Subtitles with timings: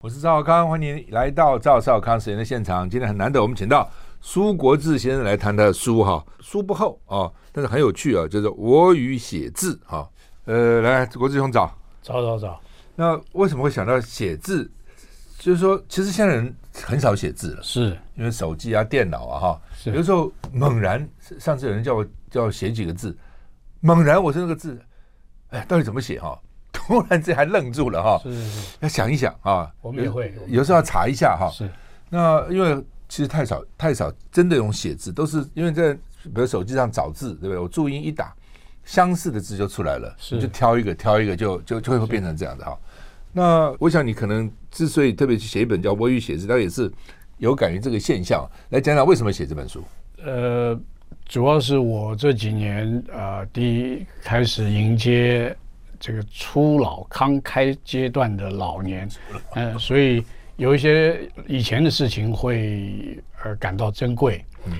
[0.00, 2.88] 我是赵少康，欢迎来到赵少康时间的现场。
[2.88, 3.90] 今天很难得，我们请到
[4.20, 10.08] 苏国志先生来谈他的书哈，书不厚啊，但是很有趣啊，就是《我与写字》哈。
[10.44, 12.60] 呃，来，国志兄早，早早早。
[12.94, 14.70] 那为什么会想到写字？
[15.36, 19.60] 就是说，其实现在人很少写字了，是因为手机啊、电脑啊哈。
[19.74, 19.90] 是。
[19.90, 21.08] 有时候猛然，
[21.40, 23.18] 上次有人叫我叫我写几个字，
[23.80, 24.80] 猛然我说那个字，
[25.48, 26.40] 哎，到底怎么写哈？
[27.00, 29.70] 突然之间还愣住了哈，是是是，要想一想啊。
[29.82, 31.50] 我们也会有时候要查一下哈。
[31.52, 31.68] 是。
[32.08, 32.74] 那因为
[33.10, 37.58] 其实太少太少真的用写字，都是因为在比如手机上找字，对不对？
[37.58, 38.34] 我注音一打，
[38.84, 40.40] 相似的字就出来了，是。
[40.40, 42.78] 就挑一个挑一个就就就会变成这样的哈。
[43.32, 46.90] 那我想你可能之所以特别去写一本叫《我与写字》，它也是
[47.36, 48.48] 有感于这个现象。
[48.70, 49.84] 来讲讲为什么写这本书？
[50.24, 50.74] 呃，
[51.26, 55.54] 主要是我这几年呃，第一开始迎接。
[56.00, 59.08] 这个初老康开阶段的老年，
[59.54, 60.22] 嗯、呃，所以
[60.56, 64.44] 有一些以前的事情会而感到珍贵。
[64.66, 64.72] 嗯，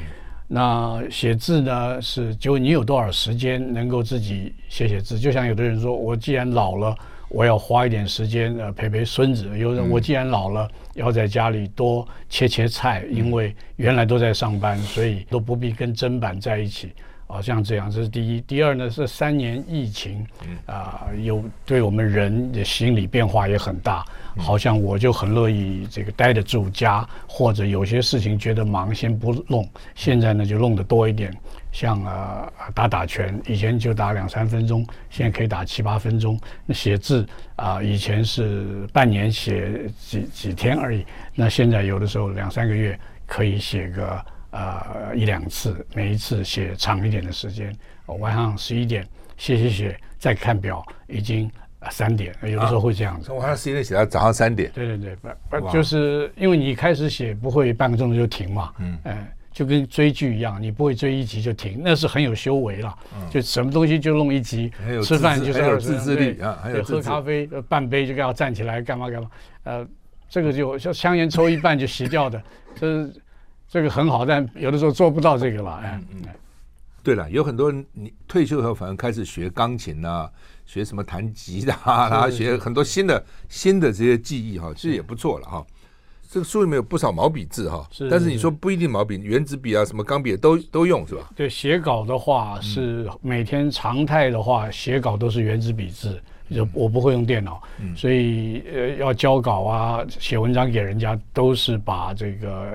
[0.47, 5.19] 那写字呢，是就你有多少时间能够自己写写字？
[5.19, 6.97] 就像有的人说，我既然老了，
[7.28, 16.92] 我要花一点时间呃陪陪孙子；有人我既然老了，要在家里多切切菜，因为原来都在上班，所以都不必跟砧板在一起。
[17.28, 18.40] 啊，像这样，这是第一。
[18.40, 20.26] 第二呢，是三年疫情，
[20.64, 24.02] 啊、呃，有对我们人的心理变化也很大。
[24.38, 29.68] 好像我就很乐意这个待得住家，或者有些事情觉得忙，先不弄。
[29.94, 31.30] 现在呢，就弄得多一点。
[31.70, 36.41] 像啊、呃，打打拳，以前就打两三分钟，现在可以打七八分钟。
[36.64, 37.26] 那写字
[37.56, 41.04] 啊、呃，以前是半年写几几天而已，
[41.34, 44.24] 那现在有的时候两三个月可以写个。
[44.50, 47.75] 呃，一两次，每一次写长一点的时间。
[48.06, 51.50] 晚上十一点写写写，再看表，已经
[51.91, 52.34] 三点。
[52.42, 53.31] 有的时候会这样子。
[53.32, 54.70] 晚上十一点写到早上三点。
[54.75, 55.16] 对对对，
[55.50, 58.72] 不不，就是因为你开始写不会半个钟头就停嘛。
[58.78, 58.98] 嗯。
[59.04, 62.98] 哎，就跟追剧一样，你不会追一集就停，那是很有修为了。
[63.15, 63.28] 嗯。
[63.28, 64.72] 就什么东西就弄一集，
[65.04, 69.30] 吃饭就是很有自制力啊，还有喝咖啡半杯就要站起来干嘛干嘛。
[69.65, 69.86] 呃，
[70.30, 72.42] 这个就像香烟抽一半就熄掉的，
[72.75, 73.12] 这是。
[73.68, 75.74] 这个很好，但有的时候做不到这个了。
[75.82, 76.22] 哎，嗯，
[77.02, 80.30] 对了，有很多人你退休以后反而开始学钢琴啊，
[80.64, 85.64] 学什么弹吉他，然后学很多新的新的这些技艺哈，其实也不错了哈。
[86.30, 91.30] 这个书里面有不少毛笔字哈，但是你说不一定毛笔，原子笔啊，什么钢笔都都用是吧？
[91.34, 96.20] 对，写稿的话是每天常态的话，写稿都是原子笔字。
[96.50, 102.72] 就我不会用电脑，嗯、所以呃要交稿啊，写文章给人家都是把这个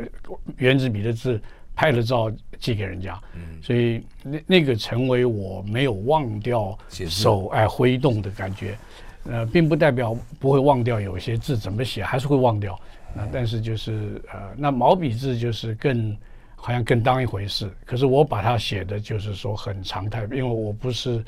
[0.58, 1.42] 原子笔的字
[1.76, 8.78] 拍了照寄给人家，嗯、所以那那个成为我没有忘掉手爱挥动的感觉，
[9.26, 12.80] 呃，并不代表不会忘掉有些字怎么写，还是会忘掉，
[13.16, 16.16] 呃、但是就是呃那毛笔字就是更
[16.56, 21.26] 好像更当一回事，可是我把它写的就是说很常态，因为我不是。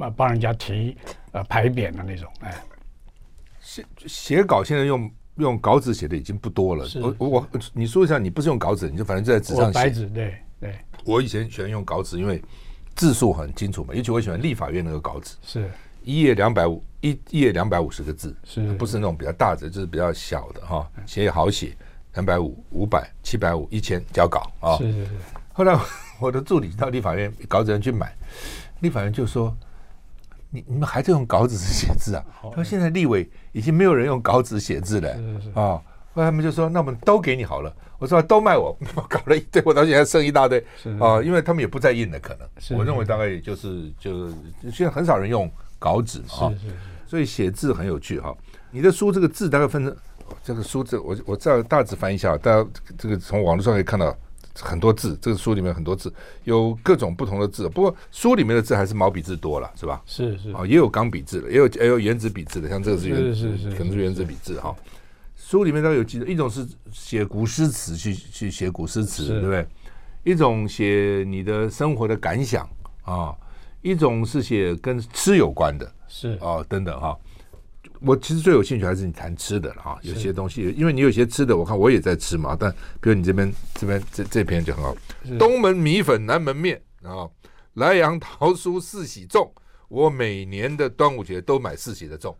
[0.00, 0.96] 啊，帮人家提
[1.32, 2.54] 呃牌匾的那种，哎，
[3.60, 6.86] 写写稿现在用用稿纸写的已经不多了。
[7.18, 9.78] 我我你说一下，你不是用稿纸，你就反正就在纸上写。
[9.78, 10.74] 白纸，对对。
[11.04, 12.42] 我以前喜欢用稿纸，因为
[12.94, 13.94] 字数很清楚嘛。
[13.94, 15.70] 尤其我喜欢立法院那个稿纸，是
[16.02, 21.76] 一页两百五一一页两百五十个字，是不是那种比较大的，就是比较小的哈，写也好写，
[22.14, 24.76] 两百五、五百、七百五、一千交稿啊。
[24.78, 25.10] 是是是。
[25.52, 25.78] 后来
[26.20, 28.14] 我的助理到立法院稿纸上去买，
[28.80, 29.56] 立法院就说。
[30.50, 32.24] 你你们还在用稿纸写字啊？
[32.42, 35.10] 他说现在立委已经没有人用稿纸写字了
[35.54, 35.80] 啊！
[36.12, 40.58] 后来他们就说：“那我们都给你好了。”我说：“都卖我， 我搞了一堆，我到现在剩一大堆
[40.98, 41.22] 啊！
[41.22, 42.76] 因为他们也不再印了，可能。
[42.76, 44.28] 我认为大概也就是就
[44.72, 45.48] 现在很少人用
[45.78, 46.50] 稿纸啊，
[47.06, 48.36] 所以写字很有趣哈。
[48.72, 49.96] 你的书这个字大概分成
[50.42, 54.16] 这个书字我我这大致翻一下，大家这个从网络上可以看到。
[54.60, 56.12] 很多字，这个书里面很多字，
[56.44, 57.68] 有各种不同的字。
[57.68, 60.02] 不过书里面的字还是毛笔字多了，是吧？
[60.06, 64.74] 是是啊，也有钢笔字的，也有也有原子笔字的，像这个是原是是是，可能是原子笔字哈。
[65.36, 69.66] 书里面都有几种，一种是写古诗词，去去写古诗词，对不对？
[70.22, 72.68] 一种写你的生活的感想
[73.02, 73.34] 啊，
[73.82, 77.18] 一种是写跟吃有关的，是啊等等哈。
[78.02, 82.56] 我其实最有兴趣还是你谈吃的了哈，有些东西，因为你有些吃的，我看我也在吃嘛。
[82.58, 82.70] 但
[83.00, 84.96] 比如你这边这边这这篇就很好，
[85.38, 87.28] 东门米粉，南门面啊，
[87.74, 89.50] 莱阳桃酥四喜粽，
[89.88, 92.30] 我每年的端午节都买四喜的粽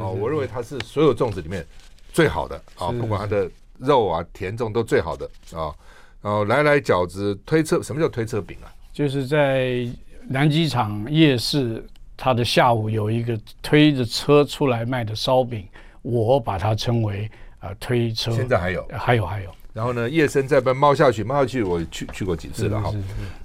[0.00, 1.64] 啊，我认为它是所有粽子里面
[2.12, 5.72] 最好的啊，不管它的肉啊甜粽都最好的啊。
[6.20, 8.66] 然后来来饺子推车，什么叫推车饼啊？
[8.92, 9.86] 就是在
[10.26, 11.84] 南机场夜市。
[12.16, 15.66] 他的下午有一个推着车出来卖的烧饼，
[16.02, 17.30] 我把它称为
[17.60, 18.30] 呃推车。
[18.30, 19.50] 现在还有，还有还有。
[19.72, 22.94] 然后呢，夜深再奔猫下去，猫下去我去去过几次了哈。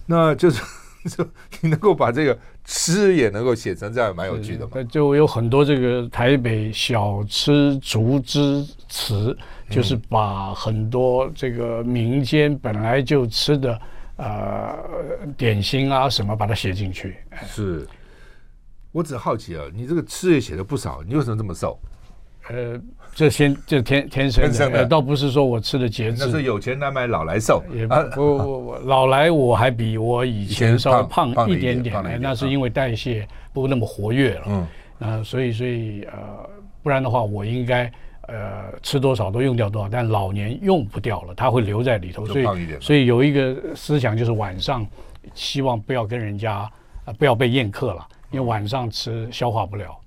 [0.05, 0.61] 那就是
[1.09, 1.27] 就
[1.61, 4.83] 你能够把这个吃也能够写成这样，蛮有趣的嘛。
[4.83, 9.35] 就有很多这个台北小吃竹枝词，
[9.71, 13.81] 就是把很多这个民间本来就吃的
[14.17, 14.77] 呃
[15.35, 17.17] 点心啊什么，把它写进去。
[17.47, 17.87] 是。
[18.91, 21.79] 我只好奇啊，你这个吃也写的不少，你为什么这么瘦？
[22.49, 22.79] 呃，
[23.13, 26.25] 这先这天天生的，倒不是说我吃的节制。
[26.25, 27.61] 那是有钱难买老来瘦。
[27.71, 34.43] 也不不不不，老来我还比我以前稍微胖一点点，点那是因为代谢不那么活跃了。
[34.47, 34.67] 嗯，
[34.99, 36.49] 呃，所以所以呃，
[36.81, 42.25] 不然的话，我应该呃吃多少都用掉多少，但老年用不掉了，它会留在里头。
[42.25, 42.45] 所以
[42.79, 44.83] 所以有一个思想就是晚上
[45.35, 46.67] 希望不要跟人家
[47.19, 48.07] 不要被宴客了。
[48.31, 49.99] 因为晚上吃消化不了，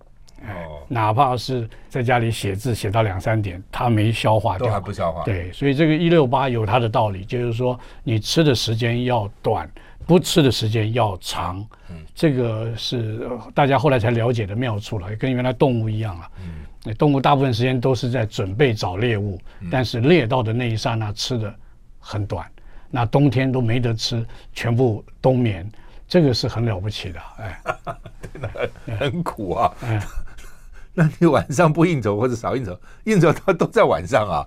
[0.42, 5.24] 哦，哪怕是在家里写字写到两三点，它没消化掉，都还不消化。
[5.24, 9.70] 对，所以这个一六八有它的道理，就是说你吃的时间要短，
[10.06, 11.58] 不吃的时间要长。
[11.90, 16.28] 嗯，这个是大家后来才了解的妙处了，跟原来动物一样了。
[16.84, 19.40] 嗯，动物大部分时间都是在准备找猎物，
[19.70, 21.54] 但是猎到的那一刹那吃的
[21.98, 22.44] 很短，
[22.90, 25.70] 那冬天都没得吃，全部冬眠。
[26.12, 27.58] 这个是很了不起的，哎，
[28.84, 29.74] 对，很苦啊。
[29.80, 29.98] 哎，
[30.92, 34.46] 那你晚上不应酬或者少应酬，应酬他都在晚上啊，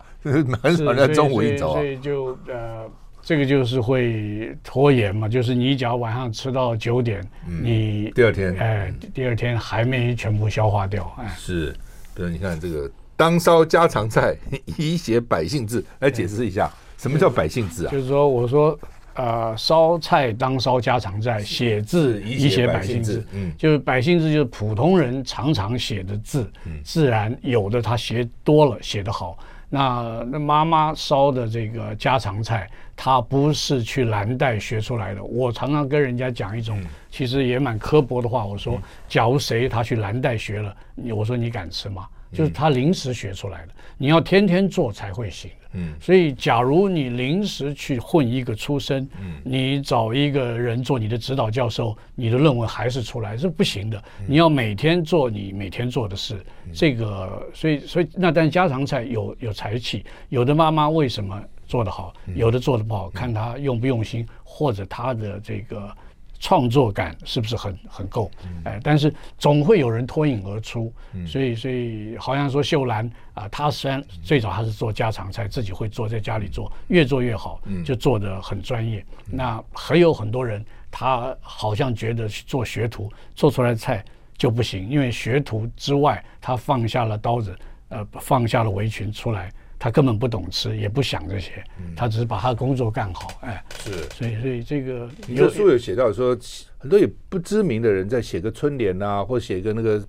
[0.62, 1.74] 很少在中午应酬啊。
[1.74, 2.88] 所以就呃，
[3.20, 11.76] 这个就是会拖延嘛，就是你只要晚上吃到九点，嗯、你第二天哎，第二天还没全部消化掉，哎，是，
[12.14, 14.36] 比如你看这个当烧家常菜，
[14.78, 17.92] 以写百姓字来解释一下，什么叫百姓志啊？
[17.92, 18.80] 就是说，我说。
[19.16, 23.26] 呃，烧菜当烧家常菜，写字以写百姓字。
[23.34, 26.52] 嗯，就是百姓字，就是普通人常常写的字。
[26.66, 29.38] 嗯，自然有的他写多了，写得好。
[29.70, 35.24] 那那妈妈烧的这个家常菜，他不是去蓝带学出来的。
[35.24, 36.80] 我常常跟人家讲一种，
[37.10, 38.46] 其实也蛮刻薄的话。
[38.46, 38.80] 我说，
[39.10, 40.76] 假如谁他去蓝带学了，
[41.16, 42.06] 我说你敢吃吗？
[42.36, 45.50] 就是他临时学出来的，你要天天做才会行。
[45.78, 54.02] 嗯，所以假如你临时去混一个出身，嗯，你找一个人做你的指导教授，你的论文还是出来是不行的。
[54.26, 56.40] 你要每天做你每天做的事，
[56.74, 65.92] 这个，所以所以那但家常菜有有才气，有的妈妈为什么做得好，有的做得不好，看她用不用心，或者她的这个。
[66.40, 68.30] 创作感是不是很很够？
[68.66, 70.94] 哎，但是总会有人脱颖而出，
[71.26, 79.04] 所以所以好像说秀兰啊，她虽然最早她是做家常菜，自己会做，在家里做，越做越好，就做得很专业。
[79.26, 84.04] 那还有很多人，他好像觉得做学徒做出来的菜
[84.38, 87.58] 就不行，因为学徒之外，他放下了刀子，
[87.90, 89.52] 呃，放下了围裙出来。
[89.86, 91.64] 他根本不懂吃，也不想这些，
[91.96, 93.28] 他只是把他的工作干好。
[93.42, 96.36] 哎，是，所以所以这个，你的书有写到说，
[96.80, 100.04] 很多也不知名的人在写个春联啊，或写个那个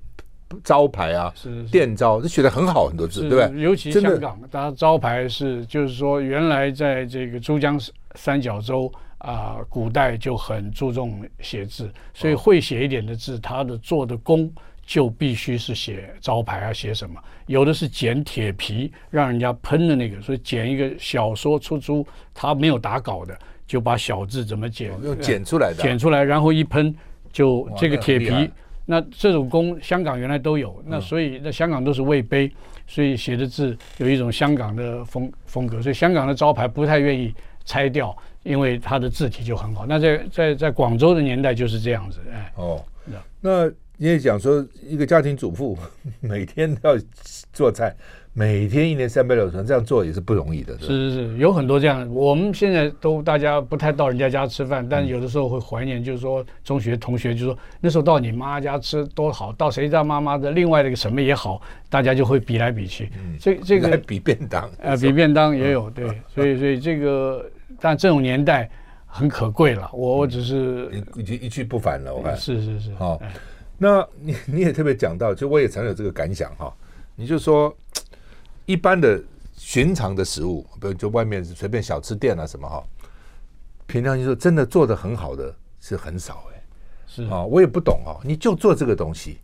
[0.65, 3.61] 招牌啊，是店招，这写的很好，很多字，对不对？
[3.61, 7.79] 尤其香港，他招牌是，就是说，原来在这个珠江
[8.15, 14.51] 三角洲啊，古代就很注重写字，所以会写一点的字，他的做的工。
[14.87, 17.21] 就必须是写招牌啊，写什么？
[17.47, 26.95] 有的是剪铁皮，让人家喷的那个，所以剪一个小说出租，他没有打稿的，就把小字怎么剪，用剪出来的，剪出来，然后一喷，
[27.33, 28.49] 就这个铁皮。
[28.89, 32.49] 那这种工，香港原来都有，那所以那香港都是魏碑，
[32.87, 39.85] 所以写的字有一种香港的风风格，所以香港的招牌不太愿意拆掉，因为它的字体就很好。
[39.85, 42.85] 那在在在广州的年代就是这样子，哎，哦，
[43.41, 43.69] 那。
[43.99, 45.77] 你也讲说，一个家庭主妇
[46.21, 46.97] 每天要
[47.53, 47.97] 做菜，
[48.35, 50.79] 每天一年三百六十天这样做也是不容易的。
[50.79, 52.07] 是是是，有很多这样。
[52.15, 63.11] 我们现在都大家不太到人家家吃饭，但有的时候会怀念，就是说中学同学就说那时候到你妈家吃多好，到谁家妈妈的另外那个什么也好，大家就会比来比去。
[63.17, 67.51] 嗯，这这个比便当，呃，比便当也有对，所以所以这个，
[67.81, 68.69] 但这种年代
[69.07, 69.89] 很可贵了。
[69.95, 73.19] 我我只是已经一去不返了，我看是是是，好。
[73.79, 76.75] 那你你也特别讲到，就我也常有这个感想哈，
[77.15, 77.75] 你就说
[78.65, 79.23] 一般的
[79.55, 82.83] 寻常的食物，比如就外面随便小吃店啊什么哈，
[83.87, 86.63] 平常就说真的做的很好的是很少哎、欸，
[87.07, 89.39] 是啊，我也不懂哦，你就做这个东西，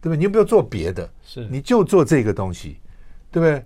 [0.00, 0.16] 对不对？
[0.16, 2.78] 你又不要做别的，是你就做这个东西，
[3.30, 3.64] 对不对？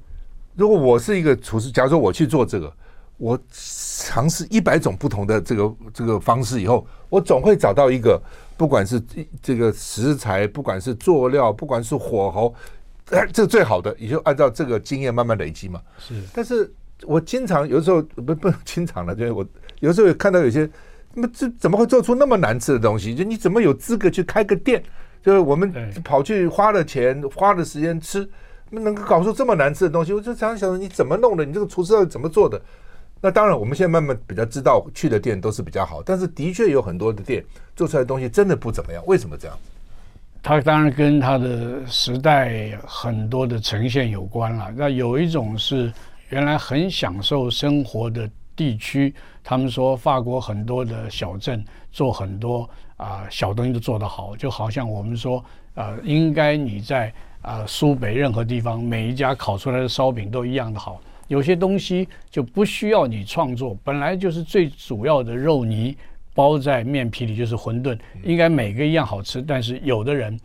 [0.54, 2.72] 如果我是一个厨师，假如说我去做这个。
[3.20, 8.22] 我尝试一百种不同的这个这个方式以后，我总会找到一个，
[8.58, 9.00] 不管是
[9.40, 12.52] 这个食材，不管是作料，不管是火候，
[13.10, 15.80] 哎， 这最好的，也就按照这个经验慢慢累积嘛。
[15.98, 16.70] 是，但是
[17.06, 19.46] 我经常有时候不不经常了，就是我
[19.78, 20.68] 有时候也看到有些，
[21.14, 23.14] 那么这怎么会做出那么难吃的东西？
[23.14, 24.82] 就你怎么有资格去开个店？
[25.22, 25.72] 就是我们
[26.04, 28.28] 跑去花了钱，花了时间吃，
[28.70, 30.12] 能够搞出这么难吃的东西？
[30.12, 31.44] 我就常常想着，你怎么弄的？
[31.44, 32.60] 你这个厨师到底怎么做的？
[33.20, 37.44] 那当然，我们现在慢慢比较知道去的店都是比较好，但是的确有很多的店
[37.74, 39.02] 做出来的东西真的不怎么样。
[39.06, 39.58] 为什么这样？
[40.40, 44.72] 它当然跟它的时代很多的呈现有关了。
[44.76, 45.92] 那有一种是
[46.28, 55.44] 原来很享受生活的地区，他们说法国很多的小镇做很多啊、小东西都做得好，就好像我们说
[55.74, 61.00] 呃，应该你在啊、苏北任何地方每一家烤出来的烧饼都一样的好。
[61.28, 65.96] 有些东西就不需要你创作，本来就是最主要的肉泥
[66.34, 69.40] 包在面皮里就是馄饨，应该每个一样好吃。
[69.40, 70.38] 但是有的人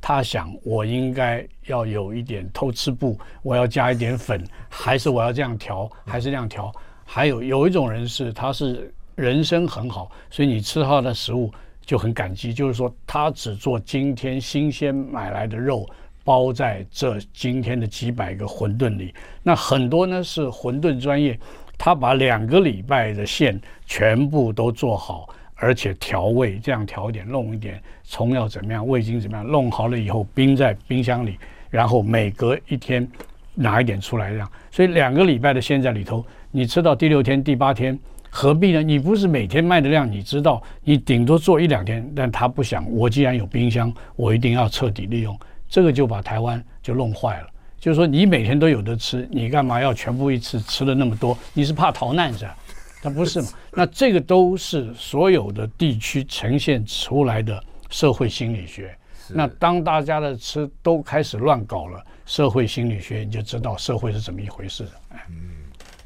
[0.00, 6.72] 他想，我应该要有一点偷吃步，我要加一点粉，还是我要这样调，还是那样调？
[7.04, 11.50] 还有有一种人是他是人生很好，所以你吃他的食物
[11.84, 15.88] 就很感激，就是说他只做今天新鲜买来的肉。
[16.28, 21.40] 包在这今天的几百个馄饨里，那很多呢是馄饨专业，
[21.78, 31.38] 他把两个礼拜的馅全部都做好，而且调味，这样调一点，弄一点葱要怎么样，味精怎么样，弄好了以后冰在冰箱里，
[31.70, 33.08] 然后每隔一天
[33.54, 38.82] 拿一点出来，这样，所以两个礼拜的馅在里头，你吃到第六天、第八天，何必呢？
[38.82, 45.34] 你不是每天卖的量，你知道，你顶多做一两天，但他不想，我既然有冰箱，我一定要彻底利用。
[45.68, 47.48] 这个就把台湾就弄坏了，
[47.78, 51.36] 就是说你每天都有的吃，你干嘛要全部一次吃了那么多？
[51.52, 52.56] 你是怕逃难是吧？
[53.02, 53.48] 那不是嘛？
[53.72, 58.96] 那这个都是所有的地区呈现出来的社会心理学。
[59.28, 64.88] 那当大家的吃都开始乱搞了，社会心理学你就知道社会是怎么一回事。
[65.28, 65.50] 嗯，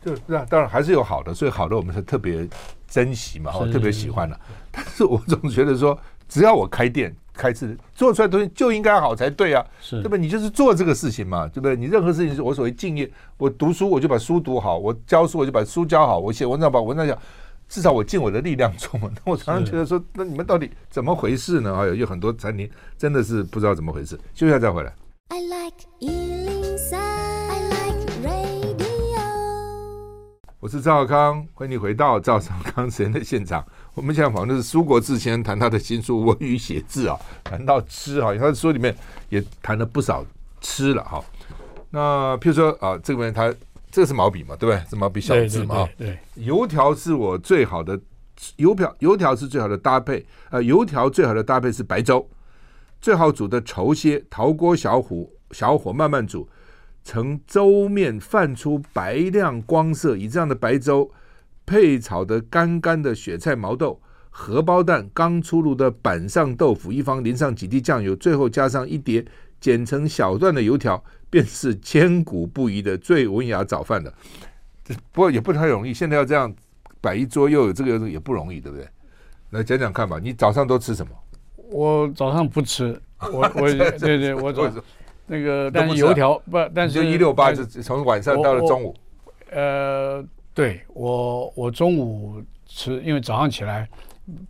[0.04, 2.46] 就是啊，当然还是有好的，所以好的我们是特别
[2.88, 4.38] 珍惜嘛，特别喜欢的。
[4.72, 5.96] 但是我总觉得说，
[6.28, 7.14] 只要我开店。
[7.34, 10.16] 开始做出来的东西就应该好才对啊，是对吧？
[10.16, 11.74] 你就是做这个事情嘛，对不对？
[11.74, 17.18] 你任何事情是我所谓敬业，我读书我就把书读好，我教书我就把书教好，我写文章把文章讲，
[17.68, 19.10] 至少我尽我的力量做嘛。
[19.14, 21.74] 那我常常觉得说，那你们到底怎么回事呢？
[21.80, 24.16] 哎呦，有很多餐厅真的是不知道怎么回事。
[24.34, 24.92] 休息一下再回来。
[25.28, 25.72] I like
[30.60, 33.66] 我是赵少康，欢迎你回到赵少康时间的现场。
[33.94, 38.94] 我们现在访问的是苏国志先生，谈他的新书《文与写字》啊，谈到吃啊，他的书里面
[39.28, 40.24] 也谈了不少
[40.62, 41.22] 吃了哈。
[41.90, 43.52] 那譬如说啊，这边他
[43.90, 44.82] 这个是毛笔嘛，对不对？
[44.88, 45.86] 是毛笔小字嘛？
[45.98, 46.44] 对，对，对，对。
[46.44, 48.00] 油条是我最好的
[48.56, 50.24] 油条，油条是最好的搭配。
[50.50, 52.26] 呃，油条最好的搭配是白粥，
[52.98, 56.48] 最好煮的稠些，陶锅小火小火慢慢煮。
[57.04, 61.10] 成粥面泛出白亮光色，以这样的白粥
[61.72, 63.98] 配炒的干干的雪菜毛豆、
[64.28, 69.24] 荷包蛋、刚出炉的板上豆腐，一方淋上几滴酱油，最后加上一碟
[69.58, 74.12] 剪成小段的油条，便是千古不移的最文雅早饭了。
[75.12, 76.54] 不过也不太容易，现在要这样
[77.00, 78.86] 摆一桌，又有这个也不容易，对不对？
[79.48, 81.12] 来讲讲看吧，你早上都吃什么？
[81.70, 84.70] 我早上不吃，我 我对对，我早。
[85.26, 88.94] 那个，但是油条不，但是就一六八是从晚上到了中午。
[89.50, 90.22] 呃，
[90.54, 93.88] 对我我中午吃，因为早上起来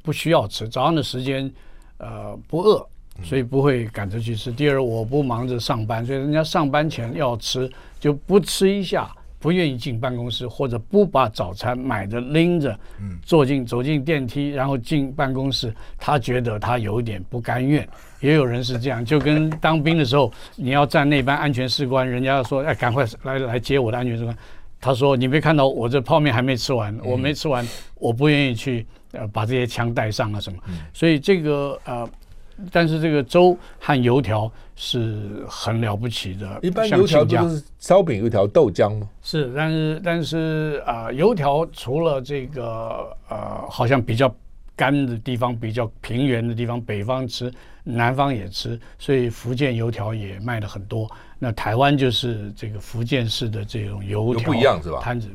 [0.02, 1.50] 不需要吃，早上的时间
[1.98, 2.86] 呃不饿，
[3.22, 4.50] 所以不会赶着去吃。
[4.52, 9.10] 第二，我不忙着上班，所以人家上班前要吃，就不吃一下。
[9.38, 12.78] 不愿意进办公室，或者不把早餐买着拎着，
[13.24, 17.84] 坐进走进电梯，然后进办公室，他觉得他有一点不甘愿。
[18.20, 24.38] 也有人是这样，就跟当兵的时候，你要站那班安全士官，人家说哎，赶快来来接我的安全士官，
[24.82, 30.58] 他说你没看到我这泡面还没吃完，我没吃完，我不愿意去呃把这些枪带上啊什么，
[30.92, 32.06] 所以这个呃。
[32.70, 36.60] 但是这个粥和油条是很了不起的。
[36.62, 39.08] 一般油条就是烧饼油条豆浆吗？
[39.22, 44.32] 是，但是但是啊、呃，油条除了这个呃，好像比较
[44.82, 47.48] 干的地方，比较平原的地方，北方吃，
[47.84, 51.08] 南方也吃，所以福建油条也卖的很多。
[51.38, 54.98] 那台湾就是这个福建式的这种油条不一样是吧？
[55.00, 55.28] 摊子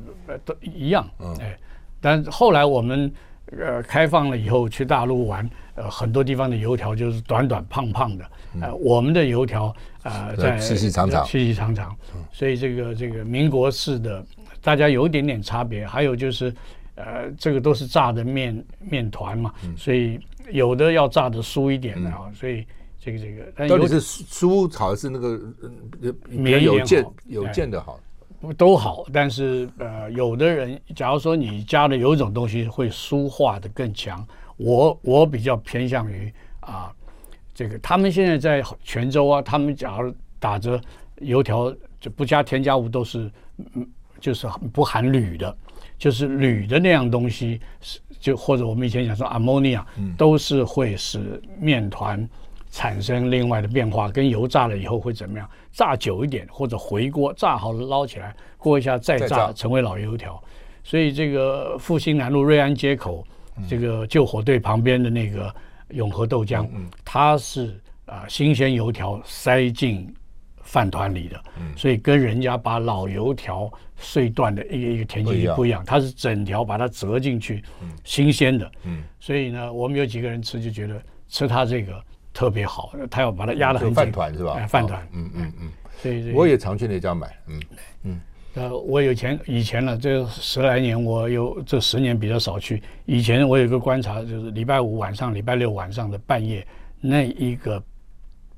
[0.43, 1.57] 都一样，嗯，哎，
[2.01, 3.09] 但后来我们
[3.57, 8.25] 呃开放了以后去大陆玩，呃，很多地方的油条就是短短胖胖的，
[8.61, 9.73] 呃，我们的油条
[10.03, 11.95] 啊在细细长长，细细长长，
[12.33, 14.25] 所以这个这个民国式的
[14.61, 16.53] 大家有一点点差别，还有就是
[16.97, 20.19] 呃这个都是炸的面面团嘛，所以
[20.51, 22.65] 有的要炸的酥一点的啊，所以。
[22.99, 25.39] 这个这个，到底是酥好还是那个
[26.01, 27.97] 呃有腱有腱的好？
[28.57, 34.27] 都好，但是呃，有的人假如说你加的有一种东西会酥化的更强，
[34.57, 36.91] 我我比较偏向于啊，
[37.53, 40.81] 这个他们现在在泉州啊，他们假如打着
[41.19, 43.31] 油条就不加添加物都是
[43.75, 43.87] 嗯，
[44.19, 45.55] 就是不含铝的，
[45.97, 49.83] 就是铝的那样东西是就或者我们以前讲说 ammonia，
[50.17, 52.27] 都是会使面团。
[52.69, 55.49] 产生另外的变化，跟油炸了以后会怎么样？
[55.71, 60.39] 炸久一点或者回锅，炸好了捞起来，过一下再炸，成为老油条。
[60.83, 63.25] 所以这个复兴南路瑞安街口、
[63.55, 65.51] 嗯、这个救火队旁边的那个
[65.89, 67.69] 永和豆浆，嗯、它是
[68.05, 70.13] 啊、呃、新鲜油条塞进
[70.67, 78.71] 饭团里的，嗯、所以跟人家把老油条碎断的一个一个田径不一样，它是整条把它折进去，嗯、新鲜的。
[78.83, 82.03] 嗯、所以呢，我们有几个人吃就觉得吃它这个。
[82.33, 83.95] 特别好，他要把它压得很紧。
[83.95, 84.63] 饭团是吧？
[84.67, 85.71] 饭团，嗯嗯嗯。
[85.99, 87.61] 所以我也常去那家买，嗯
[88.03, 88.21] 嗯。
[88.53, 92.83] 呃，我有前以前呢，这十来年我有这十年比较少去。
[93.05, 96.63] 以前我有一个观察，就是礼拜五晚上、礼拜六晚上的半夜
[97.01, 97.81] 那一个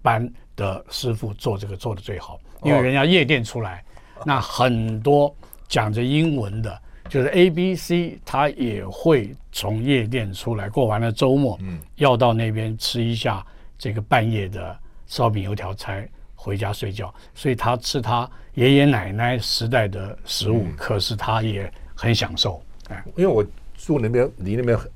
[0.02, 3.82] 班的师傅做这个做的最好，因为人家夜店出来，
[4.26, 5.34] 那很多
[5.68, 13.46] 讲着英文的，就是 A B C，他也会从夜店出来，过完了周末，嗯，要到那边吃一下。
[13.82, 22.62] 这个半夜的烧饼油条才回家睡觉，所以他吃他爷爷奶奶时代的食物，嗯、可是他也很享受。
[22.90, 23.42] 哎，因为我
[23.78, 24.92] 住那边离那边很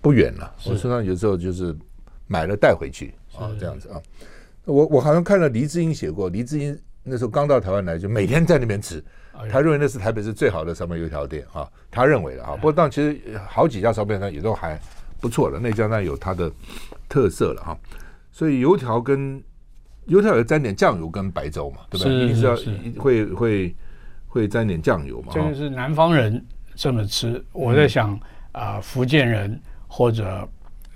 [0.00, 0.70] 不远了，是。
[0.70, 1.76] 我身上有时候就是
[2.28, 4.00] 买了带回去啊，这样子啊。
[4.68, 9.02] 我我好像看了黎智英写过，黎智英那时候刚到台湾来，就每天在那边吃，
[9.50, 12.54] 他认为那是台北市最好的烧饼油条店啊，他认为的啊。
[12.56, 14.78] 不过但其实好几家烧饼店也都还
[15.20, 16.52] 不错的，那家呢有它的
[17.08, 17.78] 特色了哈。
[18.30, 19.42] 所以油条跟
[20.04, 22.14] 油条也沾点酱油跟白粥嘛，对不对？
[22.14, 23.76] 一定是要会会
[24.26, 25.32] 会沾点酱油嘛。
[25.32, 28.12] 这个是南方人这么吃，我在想
[28.52, 30.26] 啊、呃，福建人或者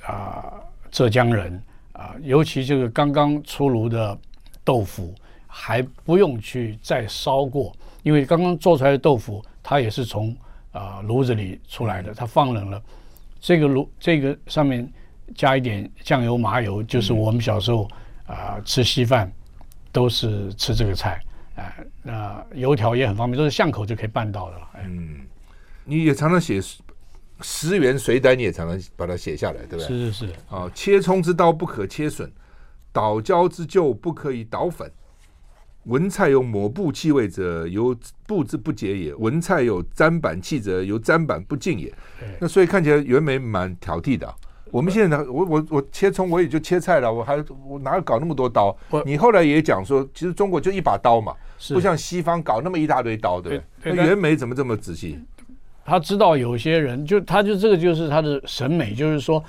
[0.04, 0.52] 啊、呃、
[0.90, 1.60] 浙江人
[1.92, 4.18] 啊、呃，尤其这个刚刚出炉的
[4.64, 5.14] 豆腐，
[5.46, 10.36] 还不用去再烧过，因为刚刚做出来的豆腐，它也是从
[10.72, 12.82] 啊炉子里出来的，它放冷了，
[13.40, 14.90] 这个炉这个上面。
[15.34, 17.84] 加一点酱油、麻油，就是我们小时候
[18.26, 19.32] 啊、呃、吃稀饭
[19.90, 21.22] 都是吃这个菜
[21.54, 21.84] 啊、呃。
[22.02, 24.68] 那油条也很方便，都是巷口就可以办到的了。
[24.84, 25.20] 嗯，
[25.84, 26.60] 你也常常写
[27.42, 29.86] 十元随单，你也常常把它写下来，对不对？
[29.86, 30.32] 是是是。
[30.48, 32.30] 啊，切葱之刀不可切损，
[32.92, 34.90] 捣椒之臼不可以捣粉。
[35.84, 41.92] 文菜有抹布气味者，由布之不洁也；文菜有砧板气者，由砧板不净也。
[42.40, 44.32] 那所以看起来袁枚蛮挑剔的。
[44.70, 48.74] 我们现在呢，我我我切葱，我也就切菜了，我还我哪有搞那么多刀？
[49.04, 51.34] 你后来也讲说，其实中国就一把刀嘛，
[51.70, 53.92] 不像西方搞那么一大堆刀，对不对？
[53.92, 55.18] 那袁枚怎么这么仔细？
[55.84, 59.42] 他知道有些人就他就这个就是他的审美，就是说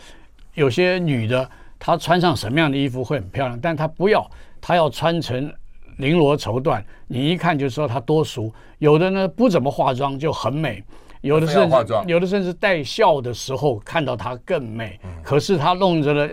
[0.56, 4.30] 有些女的她穿上什么样的衣服会很漂亮，但她不要，
[4.62, 5.52] 她要穿成
[6.00, 8.54] 绫罗绸缎，你一看就知道她多俗。
[8.80, 10.84] 有的呢不怎么化妆就很美。
[11.22, 11.76] 有的甚至
[12.08, 16.30] 有的甚至带笑的时候看到她更美，可是她弄着了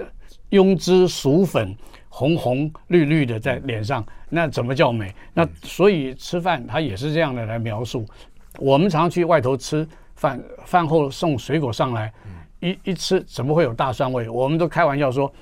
[0.50, 1.76] 庸脂俗粉，
[2.08, 5.14] 红红绿绿的在脸上，那怎么叫美？
[5.32, 8.04] 那所以吃饭他也是这样的来描述。
[8.58, 9.86] 我们常去外头吃
[10.16, 12.12] 饭，饭后送水果上来，
[12.60, 14.28] 一一吃怎么会有大蒜味？
[14.28, 15.32] 我们都开玩笑说，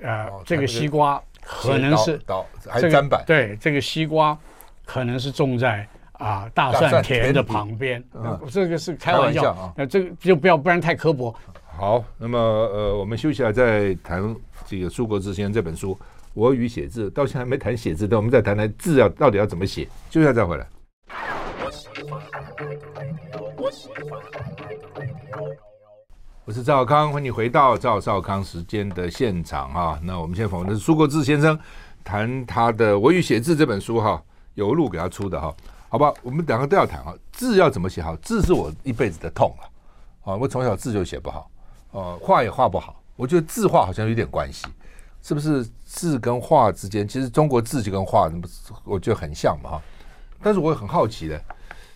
[0.00, 2.20] 呃，这个西瓜可能是
[2.68, 4.36] 还砧板，对，这个西瓜
[4.84, 5.86] 可能是种在。
[6.12, 11.34] 啊，大蒜田的旁边，嗯，这个是开玩笑啊，那这个就不要，不然太刻薄。
[11.66, 14.32] 好，那么呃，我们休息了再谈
[14.64, 15.92] 这个苏国志先生这本书
[16.32, 19.88] 《我与写字》，到现在还没谈写字，但我们再谈谈字要到底要怎么写。
[20.10, 20.64] 休息下再回来。
[26.44, 30.00] 我是赵康，欢迎你回到赵少康时间的现场啊。
[30.02, 31.58] 那我们先访问的是苏国志先生，
[32.02, 34.22] 谈他的《我与写字》这本书哈，
[34.54, 35.54] 有路给他出的哈。
[35.88, 37.14] 好吧，我们两个都要谈啊。
[37.30, 38.16] 字要怎么写好？
[38.16, 40.36] 字是我一辈子的痛了啊！
[40.36, 41.50] 我从小字就写不好，
[41.90, 43.02] 呃，画也画不好。
[43.16, 44.66] 我觉得字画好像有点关系。
[45.22, 48.28] 是不是字跟画之间，其实中国字就跟画，
[48.82, 49.82] 我觉得很像嘛哈。
[50.42, 51.40] 但是我也很好奇的，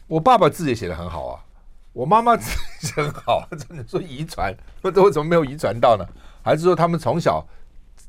[0.07, 1.45] 我爸爸字也写得很好啊，
[1.93, 2.51] 我妈妈字
[2.83, 6.07] 也写得很好， 真的说遗传，那为什么没有遗传到呢？
[6.43, 7.45] 还是说他们从小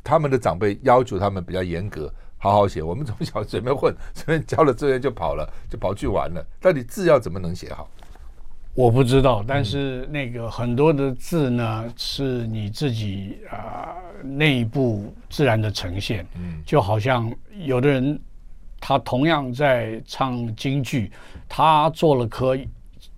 [0.03, 2.83] 他们的长辈要求他们比较严格，好好写？
[2.83, 6.45] 我们从小随便混， 随便交了作业就跑了，就跑去玩了。
[6.61, 7.89] 到底字要怎么能写好？
[8.75, 16.23] 我不知道，但是那个很多的字呢，是你自己啊、呃、内部自然的呈现。
[16.35, 17.33] 嗯，就好像
[17.65, 18.19] 有的人，
[18.79, 21.11] 他同样在唱京剧，
[21.47, 22.57] 他做了可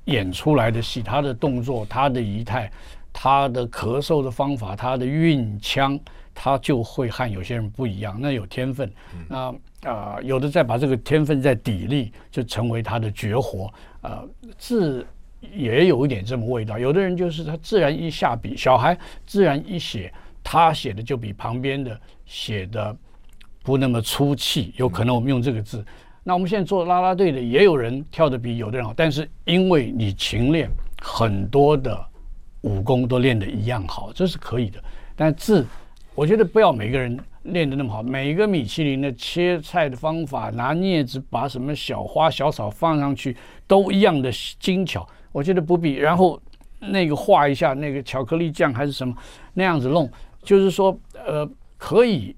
[0.05, 2.71] 演出来的戏，他的动作、他的仪态、
[3.11, 5.99] 他的咳嗽的方法、他的韵腔，
[6.33, 8.17] 他就会和有些人不一样。
[8.19, 8.91] 那有天分，
[9.27, 9.49] 那
[9.83, 13.73] 啊、呃、有的再把这个天分再砥砺，就成为他的绝活。
[14.01, 15.05] 呃，字。
[15.53, 22.93] 也有一点这么味道，有的人就是他自然一下笔，小孩自然一写，他写的就比旁边的写的
[23.63, 24.73] 不那么出气。
[24.77, 25.85] 有可能我们用这个字，
[26.23, 30.69] 那我们现在做啦啦队的，也有人跳的比有的人好，但是因为你勤练，
[31.01, 31.99] 很多的
[32.61, 34.83] 武功都练得一样好，这是可以的。
[35.15, 35.65] 但字，
[36.15, 43.35] 我觉得不要每个人练得那么好，每一个米其林的切菜的方法，拿镊子把什么小花小草放上去，
[43.67, 45.07] 都一样的精巧。
[45.31, 46.41] 我觉得不必，然后
[46.79, 49.15] 那个画一下那个巧克力酱还是什么
[49.53, 50.09] 那样子弄，
[50.41, 52.35] 就是说呃可以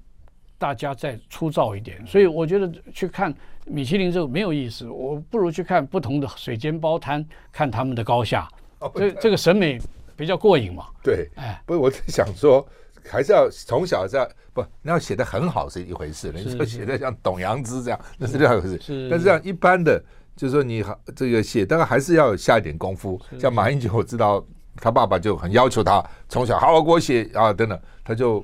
[0.62, 2.06] 大家再粗糙一点。
[2.06, 8.48] 所以我觉得去看米其林这个没有意思，我不如去看不同的水煎包摊，看他们的高下。
[8.78, 9.80] 哦，这这个审美
[10.16, 10.86] 比较过瘾嘛。
[11.02, 12.64] 对，哎，不是我在想说，
[13.10, 19.08] 还是要从小在不，你要写的很好是一回事，你说写的像董阳孜这样那是另外一回事。
[19.10, 20.00] 但是这样一般的。
[20.34, 20.82] 就是说，你
[21.14, 23.20] 这个写，当然还是要下一点功夫。
[23.38, 24.42] 像马英九，我知道
[24.76, 28.42] 他爸爸就很要求他从小好好给我写啊，等等，他就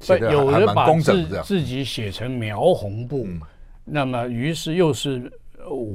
[0.00, 1.42] 写的还蛮工整的。
[1.42, 3.26] 自己写成描红布，
[3.84, 5.30] 那么于是又是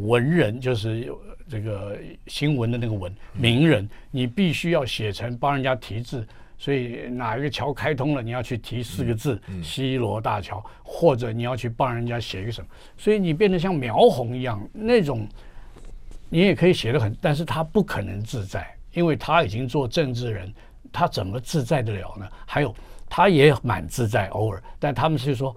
[0.05, 1.11] 文人，就是
[1.49, 6.25] 这个新闻的那个文名人，你必须要写成帮人家题字。
[6.55, 15.27] 所以哪一个桥开通了，你要去提四个字“西罗大桥”，或者你要去帮人家写一个什么，所以你变得像描红一样那种，
[16.29, 20.53] 你也可以写得很，但是他不可能自在，因为他已经做政治人，
[20.89, 22.25] 他怎么自在得了呢？
[22.45, 22.73] 还有
[23.15, 25.55] 他也蛮自在，偶尔，但他们是说，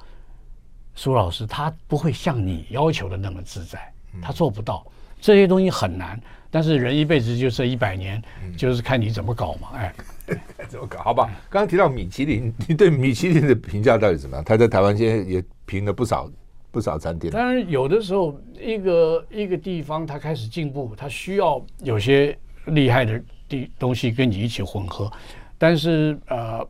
[0.95, 3.90] 苏老师他不会像你要求的那么自在，
[4.21, 4.87] 他做不到，
[5.23, 6.21] 这些东西很难。
[6.51, 8.23] 但是人一辈子就这一百年，
[8.59, 9.95] 就是看你怎么搞嘛，哎。
[10.69, 11.03] 怎么搞？
[11.03, 14.45] 好吧，刚刚提到米其林， 你对米其林的评价到底怎么样？
[14.45, 16.31] 他在台湾现在也评了不少
[16.71, 17.31] 不少餐厅。
[17.31, 25.11] 当然，有的时候一个一个地方它开始进步，它需要有些厉害的地东西跟你一起混合。
[25.57, 26.66] 但是呃，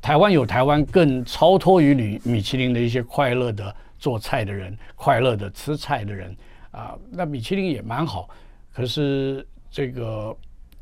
[0.00, 6.36] 台湾有台湾更超脱于米米其林的一些快乐的做菜的人，快乐的吃菜的人
[6.70, 8.28] 啊、那米其林也蛮好。
[8.72, 10.36] 可是这个。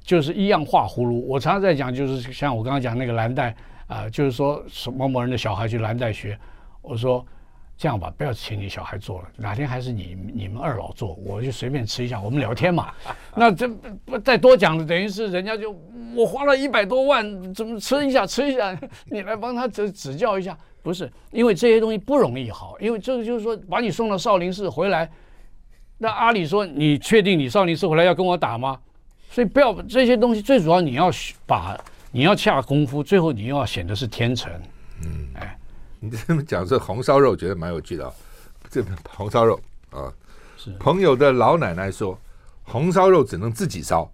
[0.07, 1.27] 就是一样画葫芦。
[1.27, 3.53] 我常常在讲，就是像我刚刚讲那个蓝带
[3.89, 6.39] 啊、就是说什么某人的小孩去蓝带学。
[6.81, 7.27] 我说
[7.79, 12.91] 这样吧，不要请你小孩做了，哪天还是你你们二老做，我就随便吃一下，我们聊天嘛。
[13.37, 15.71] 那这不再多讲了，等于是人家就
[16.15, 18.79] 我花了一百多万，怎么吃一下吃一下，
[19.11, 21.11] 你来帮他指指教一下，不是？
[21.31, 25.11] 因为这些东西不容易好，因为这个就是说把你送到少林寺回来，
[25.99, 28.79] 那阿里说你确定你少林寺回来要跟我打吗？
[29.31, 31.11] 所以不要这些东西，最主要你要
[31.45, 31.79] 把
[32.11, 34.51] 你要下功夫，最后你又要显得是天成。
[35.05, 35.56] 嗯，哎，
[36.01, 38.13] 你这么讲这红烧肉，觉得蛮有趣的啊。
[38.69, 40.13] 这红烧肉啊，
[40.79, 42.19] 朋友的老奶奶说，
[42.65, 44.11] 红烧肉只能自己烧，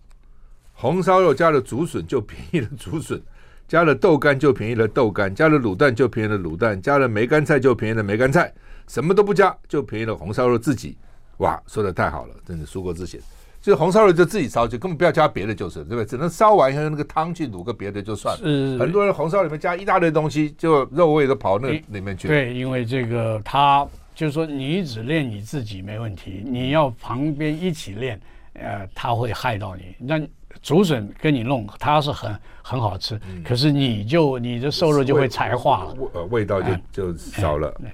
[0.75, 3.21] 红烧肉加了竹笋就便宜了竹笋，
[3.67, 8.53] 加了豆干就便宜了豆干，加了卤蛋就便宜了卤蛋，加了梅干菜就便宜了梅干菜，
[8.89, 10.97] 什么都不加就便宜了红烧肉自己。
[11.39, 13.21] 哇，说的太好了，真的书国自写。
[13.63, 16.05] 就是红烧肉就自己烧，就根本不要加别的，就是对不对？
[16.05, 18.45] 只能烧完以后用那个汤去卤个别的就算了。
[18.45, 22.27] 是很多人红烧里面加一大堆东西，就肉味都跑那里面去。
[22.27, 28.21] 对，因为这个他就是说，你只练你自己没问题，你要旁边一起练，
[28.55, 29.95] 呃，他会害到你。
[29.97, 30.21] 那
[30.61, 37.73] 竹笋跟你弄，它是很很好吃，嗯、可是你就你的瘦肉就会柴化了，味味道就、嗯、就少了。
[37.79, 37.87] 嗯、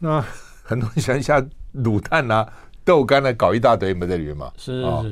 [0.00, 0.24] 那
[0.64, 1.40] 很多人想一下
[1.76, 2.52] 卤蛋啊。
[2.90, 4.50] 豆干呢，搞一大堆没在里面嘛？
[4.56, 5.06] 是是，哦、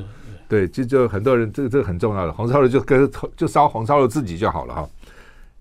[0.49, 4.89] 对，就就很多人，这个这个很重要的红烧肉就跟就烧红烧肉自己就好了哈。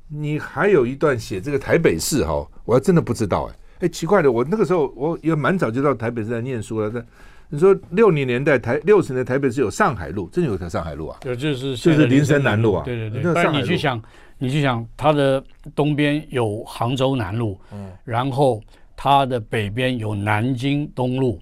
[0.08, 7.06] 你还有一段写这个台北市哈，我还真的不知道哎哎，奇怪的，我那个时候我也蛮早就到台北市来念书了，但
[7.50, 11.18] 你说六零年代台六十年代台北市有上海路，真的有条上海路啊？
[11.22, 12.84] 对，就是就是林森南路啊。
[12.84, 13.34] 对对对。
[13.34, 14.02] 但你去想，
[14.40, 15.44] 你去想，它的
[15.76, 18.62] 东边有杭州南路，嗯，然后
[18.96, 21.40] 它的北边有南京东路，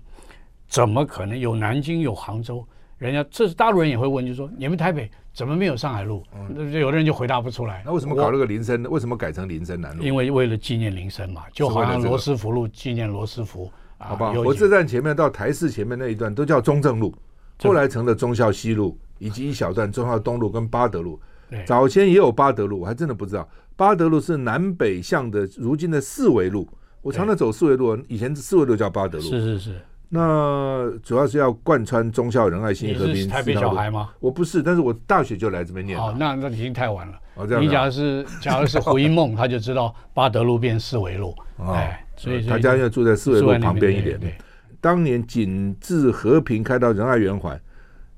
[0.67, 2.65] 怎么可能有南京有杭州？
[2.97, 6.23] 人家这是大陆人也会问，就说你们台北怎么没有上海路？
[6.33, 7.83] 嗯，有的人就回答不出来。
[7.85, 8.83] 那为什么搞那个林森？
[8.89, 10.01] 为什么改成林森南路？
[10.01, 13.69] 因为为了纪念林森嘛，就好像罗斯福路纪念罗斯福。
[13.97, 17.13] 好吧，火车站前面到台市前面那一段都叫中正路，
[17.59, 21.19] 后来成了忠孝西路，以及一小段忠孝东路跟八德路。
[21.65, 26.67] 早先也有八德路，我还真的不知道八德路是南北向的，如今的四维路。
[27.01, 29.23] 我常常走四维路，以前四维路叫八德路。
[29.23, 29.81] 是是是。
[30.15, 33.27] 那主要是要贯穿忠孝仁爱新和平。
[33.27, 34.09] 台北小孩吗？
[34.21, 35.99] 我不是，但是我大学就来这边念。
[35.99, 37.13] 哦，那那已经太晚了。
[37.35, 37.61] 哦，这样。
[37.61, 41.35] 你假如是假如是胡因梦，他就知道八德路变四维路。
[41.67, 44.17] 哎，所以他家要住在四维路旁边一点。
[44.19, 44.33] 对。
[44.79, 47.59] 当年紧自和平开到仁爱圆环，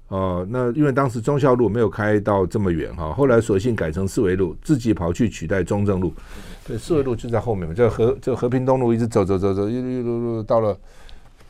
[0.10, 6.14] 哦，那因为当时忠孝路没有开到这么远哈，后来索性改成四维路，自己跑去取代中正路。
[6.68, 10.78] 对，四维路就在后面嘛，就和就和平东路一直走走走走，一路一路到了。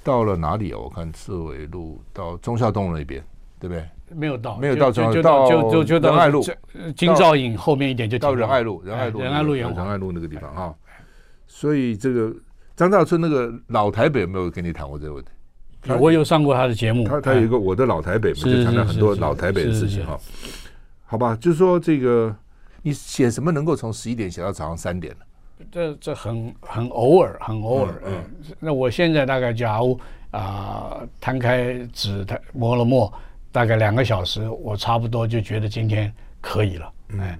[0.07, 0.79] 到了哪里啊？
[0.79, 3.21] 我看四维路到忠孝东路那边，
[3.59, 3.85] 对不对？
[4.15, 6.41] 没有到，没有到忠孝，就到就就就到仁爱路，
[6.95, 10.73] 金兆颖后面一点就到仁爱路，仁爱路，仁爱路，仁爱路那个地方哈。
[11.45, 12.33] 所以这个
[12.73, 15.29] 张大春那个老台北有没有跟你谈过这个问题？
[15.99, 20.17] 我有上过他的节目，他他有一个我的老台北嘛，就谈了很多老台北的事情哈。
[21.03, 22.33] 好吧，就是说这个
[22.81, 25.25] 你写什么能够从十一点写到早上三点呢？
[25.71, 28.01] 这这很很偶尔，很偶尔。
[28.05, 29.99] 嗯，嗯，那我现在大概假如
[30.31, 33.11] 啊摊开纸，它磨了墨，
[33.51, 36.91] 大概两个小时，我差不多就觉得今天可以了。
[37.09, 37.39] 嗯，哎，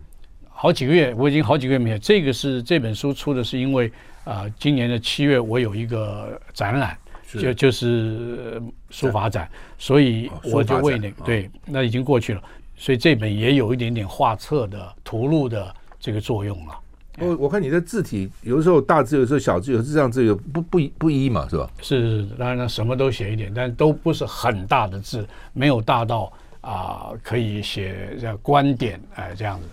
[0.49, 1.97] 好几个月，我已经好几个月没有。
[1.97, 3.91] 这个是这本书出的是因为
[4.23, 6.97] 啊，今年的七月我有一个展览，
[7.32, 12.41] 就就是书法展，所以我就为那个对，那已经过去了，
[12.75, 16.80] 所以这本也有一点点画册的图录的这个作用了。
[17.19, 21.67] 我我看你的字体，有的时候大字，有时候小字，有时候这样字有不不不一嘛，是吧？
[21.82, 29.67] 是当然了，什么都写一点，但都不是很大的字，没有大到啊、呃、可以写这观点哎这样子。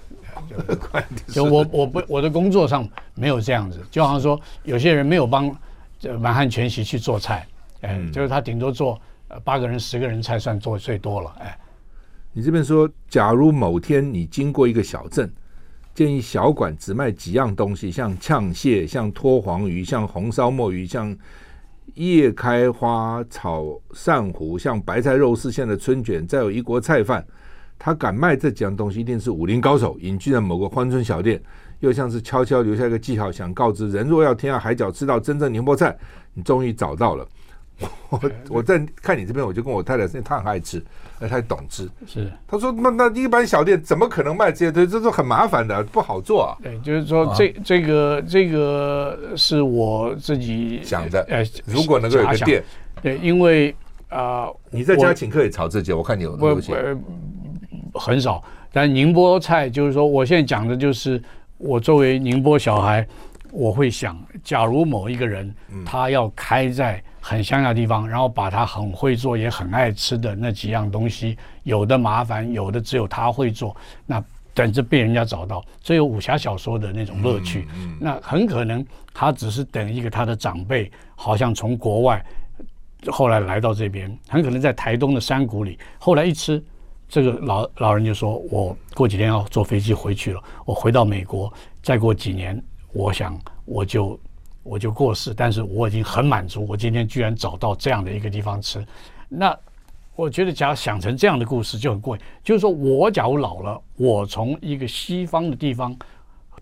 [0.48, 0.64] 就，
[1.33, 5.54] 就我我不我的工作上没有这样子，就好像说有些人没有帮
[6.18, 7.46] 满汉全席去做菜，
[7.83, 8.98] 哎，嗯、就是他顶多做
[9.44, 11.59] 八个人十个人菜算做最多了，哎。
[12.33, 15.30] 你这边说，假如某天你经过一个小镇。
[15.94, 21.16] 建议小馆只卖几样东西，像呛蟹、像拖黄鱼、像红烧墨鱼、像
[21.94, 27.24] 叶开花炒鳝糊、像白菜肉丝馅的春卷，再有一锅菜饭。
[27.78, 31.40] 他敢卖这几样东西，一定是武林高手，隐居在某个欢春小店，
[31.80, 35.96] 又像是悄悄留下一个记号，想告知人：若要天涯海角吃到真正宁波菜，
[36.33, 37.28] 你终于找到了。
[38.09, 40.83] 我我在看你这边，我就跟我太太说，她很爱吃，
[41.18, 41.88] 而他懂吃。
[42.07, 44.90] 是，她说那那一般小店怎么可能卖这些东西？
[44.90, 46.57] 这是很麻烦的，不好做啊。
[46.62, 51.27] 对，就是说这这个这个是我自己想的。
[51.29, 52.62] 哎，如果能够有个店，
[53.03, 53.75] 对，因为
[54.09, 56.73] 啊，你在家请客也炒这些，我看你有东西。
[57.94, 58.42] 很少，
[58.73, 61.20] 但宁波菜就是说，我现在讲的就是
[61.59, 63.07] 我作为宁波小孩，
[63.51, 65.53] 我会想，假如某一个人
[65.85, 67.03] 他要开在。
[67.26, 77.66] 很乡下地方，然后把他很会做也很爱吃的那几样东西，有的麻烦，有的只有他会做，那等着被人家找到，这有武侠小说的那种乐趣。
[77.74, 78.84] 嗯嗯、那很可能
[79.14, 82.22] 他只是等一个他的长辈，好像从国外
[83.06, 86.62] 后来来到这边，很可能在台东的山谷里，后来一吃，
[87.08, 91.50] 这个老老人就说：“我过几天要坐飞机回去了，我回到美国，
[91.82, 93.34] 再过几年，我想
[93.64, 94.20] 我就。”
[94.64, 96.66] 我就过世，但是我已经很满足。
[96.66, 98.85] 我今天居然找到这样的一个地方吃，
[99.29, 99.57] 那
[100.16, 102.22] 我觉得假如想成这样的故事就很过瘾。
[102.42, 105.96] 就是说我假如老了，我从一个西方的地方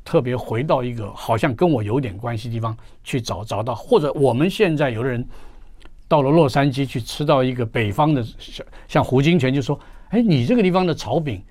[0.04, 5.24] 特别回到一个好像跟我有点关系的地方去找找到，或者我们现在有的人
[6.08, 9.78] 到了洛杉矶去吃到一个北方的，像像胡金铨就说
[10.10, 11.42] ：“哎，你这个地方的炒饼。”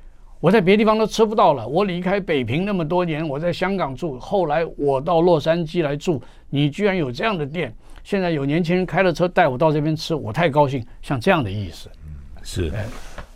[0.42, 1.68] 我在别的地方都吃不到了。
[1.68, 6.20] 我离开北平那么多年，我在香港住，后来我到洛杉矶来住。
[6.50, 7.72] 你居然有这样的店，
[8.04, 10.84] 现在有年轻人开了车带我到这边吃，我太高兴。
[11.04, 12.74] 像这样的意思，嗯，是。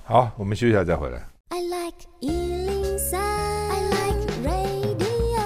[0.04, 1.24] 好，我们休息一下再回来。
[1.50, 5.46] I like 103, I like radio。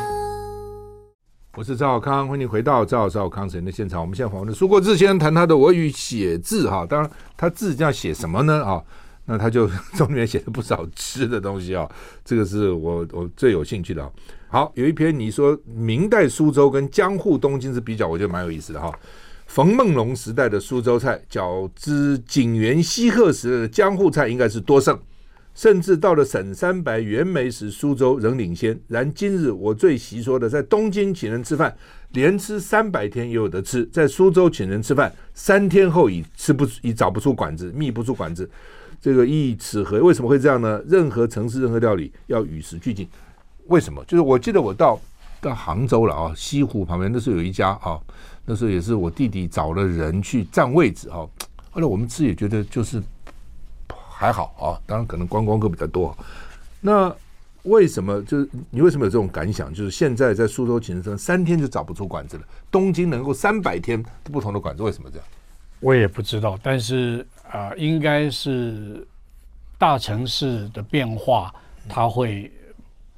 [1.57, 3.99] 我是赵少康，欢迎回到赵赵康神的现场。
[3.99, 8.81] 我们现在访问的苏国志先生谈他的我与写字哈，当然他字这样写什么呢啊？
[9.29, 11.87] 那他就 中里面写了不少吃的东西啊，
[12.25, 14.11] 这个是我我最有兴趣的。
[14.47, 18.91] 好，有一篇你说明代苏州跟江户东京是比较，我觉得蛮有意思的哈。
[19.45, 24.99] 冯梦龙时代的苏州菜，较之景元西贺时的江户菜应该是多胜，
[25.53, 28.79] 甚至到了沈三白、袁枚时，苏州仍领先。
[28.87, 31.75] 然今日我最习说的，在东京请人吃饭，
[32.13, 38.49] 连吃三百天也有得吃；在苏州请人吃饭，三天后已吃不已找不出馆子，觅不出馆子。
[39.01, 39.99] 这个意此何？
[39.99, 40.81] 为什么会这样呢？
[40.87, 43.07] 任何城市、任何料理要与时俱进。
[43.67, 44.03] 为什么？
[44.05, 44.99] 就是我记得我到
[45.39, 47.99] 到杭州了啊，西湖旁边那时候有一家啊。
[48.45, 51.17] 那时候也是我弟弟找了人去占位置哈，
[51.69, 52.99] 后来我们吃也觉得就是
[53.87, 56.17] 还好啊，当然可能观光客比较多。
[56.81, 57.15] 那
[57.63, 59.71] 为什么就是你为什么有这种感想？
[59.71, 65.25] 就是现在在苏州请人三天就找不出馆子了，东京能够三百天不同的馆子，为什么这样？
[65.79, 69.05] 我也不知道，但是啊、呃，应该是
[69.77, 71.53] 大城市的变化，
[71.87, 72.51] 它会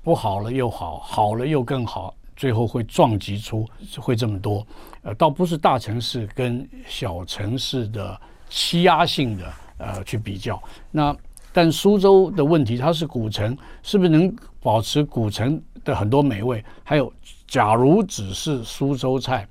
[0.02, 2.13] 不好了又好，好了又更好。
[2.34, 4.65] 最后会撞击出会这么多，
[5.04, 10.60] 呃，倒不是大城市跟小城市的欺压性的呃去比较。
[10.89, 11.15] 那
[11.54, 16.63] 但苏州的问题，它是古城，是不是能保持古城的很多美味？
[16.84, 17.13] 还有，
[17.46, 19.48] 假如只是苏州菜，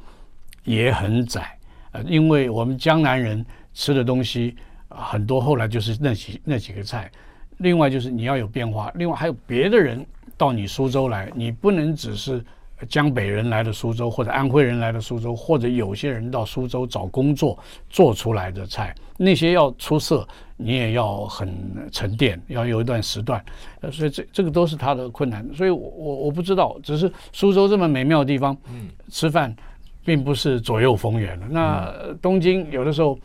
[0.65, 1.57] 也很窄，
[1.93, 4.57] 呃，因为我们江南人吃的东西
[4.91, 7.11] 很多，后来就是那几那几个菜。
[7.59, 10.05] 另外就是你要有变化，另外还有别的人
[10.37, 12.45] 到你苏州来，你不能只是。
[12.89, 17.59] 江北人来的苏州，或者安徽人来的苏州，或者有些人到苏州找工作
[17.91, 20.27] 做出来的菜，那些要出色，
[20.57, 21.55] 你也要很
[21.93, 23.45] 沉淀，要有一段时段，
[23.93, 25.47] 所以这这个都是他的困难。
[25.55, 29.55] 所以我，我我不知道，只是苏州这么美妙的地方，嗯，吃饭
[30.03, 31.47] 并不是左右逢源的。
[31.51, 33.19] 那东京有的时候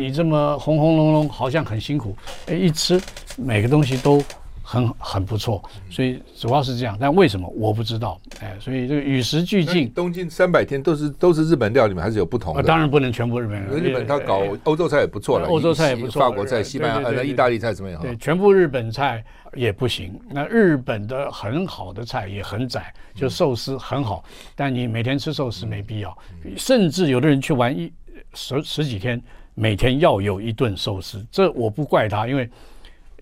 [0.00, 3.00] 你这么轰轰隆隆，好像很辛苦，哎，一吃
[3.36, 4.22] 每个东西都。
[4.62, 5.60] 很很不错，
[5.90, 8.20] 所以主要是这样，但为什么我不知道？
[8.38, 9.90] 哎，所以这个与时俱进。
[9.90, 12.00] 东京三百天都是都是日本料理吗？
[12.00, 12.62] 还是有不同的？
[12.62, 13.60] 当然不能全部日本。
[13.66, 18.00] 日本他搞欧洲菜也不错了，欧洲菜也不错，法国菜、西班牙、意大利菜怎么样？
[18.00, 19.24] 对，全部日本菜
[19.56, 20.16] 也不行。
[20.30, 24.22] 那日本的很好的菜也很窄，就寿司很好，
[24.54, 26.16] 但你每天吃寿司没必要。
[26.56, 27.92] 甚至有的人去玩一
[28.34, 29.20] 十十几天，
[29.60, 32.48] 每天要有一顿寿司，这我不怪他，因为。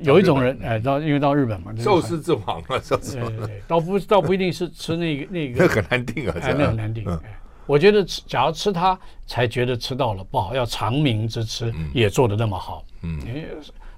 [0.00, 3.16] 有一种人，哎，到因为到日本嘛，寿司之王嘛， 寿司。
[3.16, 5.64] 对对对，倒不倒不一定是吃那个 那个。
[5.64, 7.04] 那很难定啊，哎，那很难定。
[7.04, 8.96] 哎，我觉得吃，假如吃它，
[9.26, 12.84] 才觉得吃到了不好，要长命之吃也做的那么好。
[13.02, 13.20] 嗯。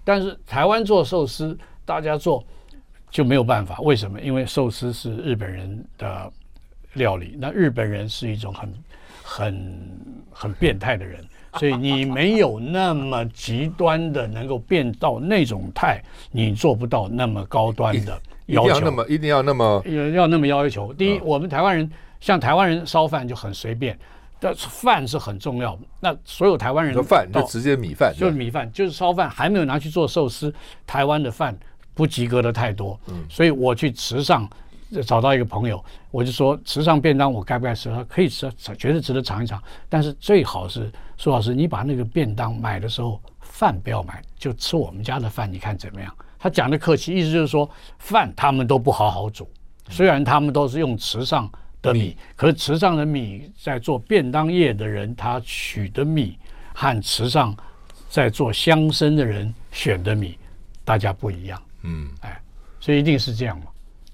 [0.03, 2.43] 但是台湾做寿司，大家做
[3.11, 3.79] 就没有办法。
[3.81, 4.19] 为什么？
[4.23, 6.33] 因为寿司是日本人的
[6.95, 8.75] 料理，那日本人是一种很
[9.23, 10.01] 很
[10.33, 11.23] 很变态的人。
[11.59, 18.69] 所以你没有那么极端的能够变到那种态，你做不到那么高端的要求。
[18.69, 20.93] 一定要那么一定要那么要要那么要求。
[20.95, 23.99] 第一，我们台湾人像台湾人烧饭就很随便，
[24.39, 25.79] 但饭是很重要。
[25.99, 30.53] 那所有台湾人的饭就直接米饭，就是米饭，就是烧饭，还没有拿去做寿司。
[30.87, 31.59] 台湾的饭
[31.95, 34.49] 不及格的太多，所以我去池上。
[35.07, 37.89] 找到一个朋友，我就说池上便当我该不该吃？
[37.91, 39.63] 他可以吃，绝对值得尝一尝。
[39.89, 46.13] 但是最好是苏老师，你把那个便当买的时候饭不要买，就吃我们家的饭，你看怎么样？
[46.39, 49.49] 他讲的客气，意思就是说饭他们都不好好煮，
[49.89, 51.51] 虽然他们都是用池上
[51.83, 56.39] 的米，可是池上的米在做便当业的人他取的米
[56.75, 57.55] 和池上
[58.09, 60.39] 在做乡绅的人选的米
[60.85, 61.63] 大家不一样。
[61.83, 62.41] 嗯，哎，
[62.81, 63.67] 所以一定是这样嘛。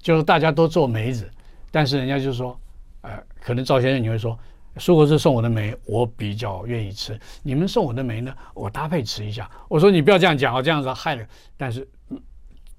[0.07, 1.29] 就是大家都做梅子，
[1.69, 2.57] 但是人家就说，
[3.01, 4.39] 呃，可能赵先生你会说，
[4.77, 7.19] 苏国志送我的梅，我比较愿意吃。
[7.43, 9.51] 你们送我的梅呢，我搭配吃一下。
[9.67, 11.25] 我说你不要这样讲哦，这样子害了。
[11.57, 11.85] 但是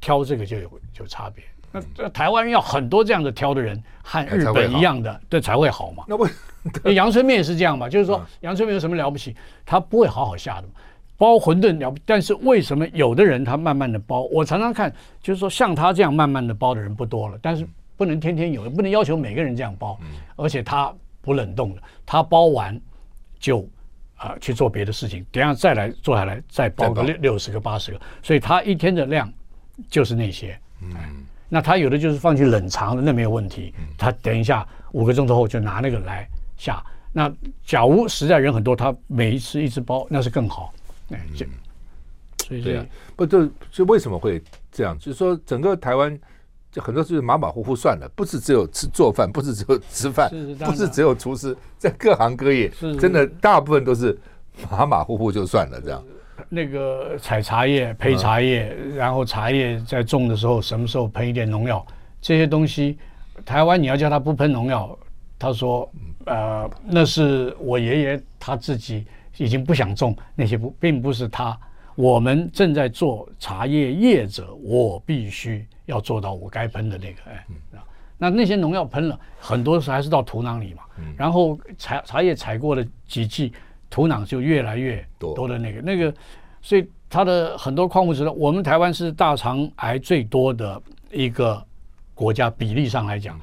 [0.01, 1.45] 挑这个就有有差别。
[1.71, 6.05] 那这台湾人要很多这样的挑的人，和日本一样的，这才会好嘛。
[6.09, 6.27] 那不
[6.93, 9.37] 阳春面也是这样嘛，就是说阳春面有什么了不起？
[9.67, 10.73] 他不会好好下的嘛。
[11.19, 14.23] 包馄饨了，但是为什么有的人他慢慢的包？
[14.33, 19.99] 我常常看，就是说像他这样慢慢的包的人不多了，但是不能天天有，不能要求每个人这样包，
[20.37, 22.81] 而且他不冷冻的，他包完
[23.41, 23.61] 就
[24.15, 29.31] 啊、呃、去做别的事情，等下再来做下来再包个六六十个八十个，所以他一天的量
[29.91, 30.95] 就是那些，嗯，
[31.49, 36.81] 那他有的就是放去冷藏的，那没有问题，他等一下五个钟头后就拿那个来下。
[37.13, 37.33] 那
[37.65, 40.73] 假如实在人很多，他每一次一直包，那是更好。
[41.11, 41.47] 哎，这，
[42.47, 42.87] 所以这样
[43.17, 44.97] 不就就为什么会这样？
[44.99, 46.19] 就是说，整个台湾
[46.71, 50.31] 就很多就是马马虎虎算了，不是只有吃做饭，不是只有吃饭，
[50.65, 54.19] 不是只有厨师，在各行各业，真的大部分都是
[54.71, 56.03] 马马虎虎就算了这样。
[56.49, 61.85] 那个采茶叶、配茶叶，然后茶叶在种的时候，什么时候喷一点农药？
[62.21, 62.97] 这些东西，
[63.45, 64.97] 台湾你要叫他不喷农药，
[65.39, 65.91] 他说，
[66.27, 69.05] 呃，那是我爷爷他自己
[69.39, 71.59] 已经不想种那些不，并不是他。
[71.95, 77.45] 我们正在做茶叶业者，我必须要做到我该喷的那个，哎，
[78.17, 80.83] 那那些农药喷了很多时候还是到土壤里嘛，
[81.17, 83.53] 然后茶茶叶采过了几季，
[83.91, 86.15] 土壤就越来越多的那个那个，
[86.63, 90.81] 所以它的很多矿物质呢，我们台湾是大肠癌最多的
[91.11, 91.61] 一个
[92.15, 93.41] 国家，比例上来讲，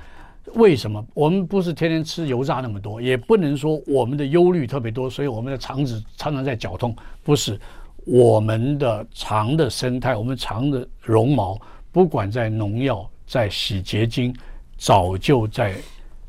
[0.53, 7.59] 为什么我们不是天天吃油炸那么多，也不能说我们的忧虑特别多，所以我们的肠子常常在绞痛，不是。
[8.07, 11.59] 我们的肠的生态，我们肠的绒毛，
[11.91, 14.31] 不管在农药、在洗洁精，
[14.77, 15.73] 早就在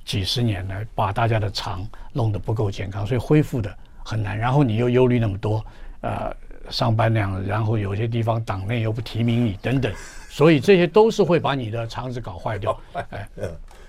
[0.02, 4.38] 几十年来把大家的肠弄得不够健康，所以恢复的很难。
[4.38, 5.62] 然后你又忧虑那么多，
[6.00, 6.34] 呃，
[6.70, 9.92] 上班量，然后有些地方党内又不提名你等等，
[10.30, 12.80] 所以这些都是会把你的肠子搞坏掉。
[12.94, 13.28] 哎，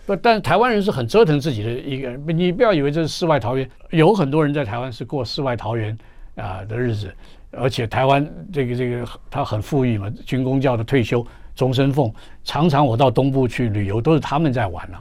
[0.08, 5.92] 不，但是台湾人是很折腾自己的一个人，你不要以为这是世外桃源，有很多人在台湾是过世外桃源
[6.36, 7.14] 啊、呃、的日子。
[7.52, 15.00] 而且台湾这个这个他很富裕嘛，军公教的退休终身俸，常常我到东部去旅游，都是他们在玩了，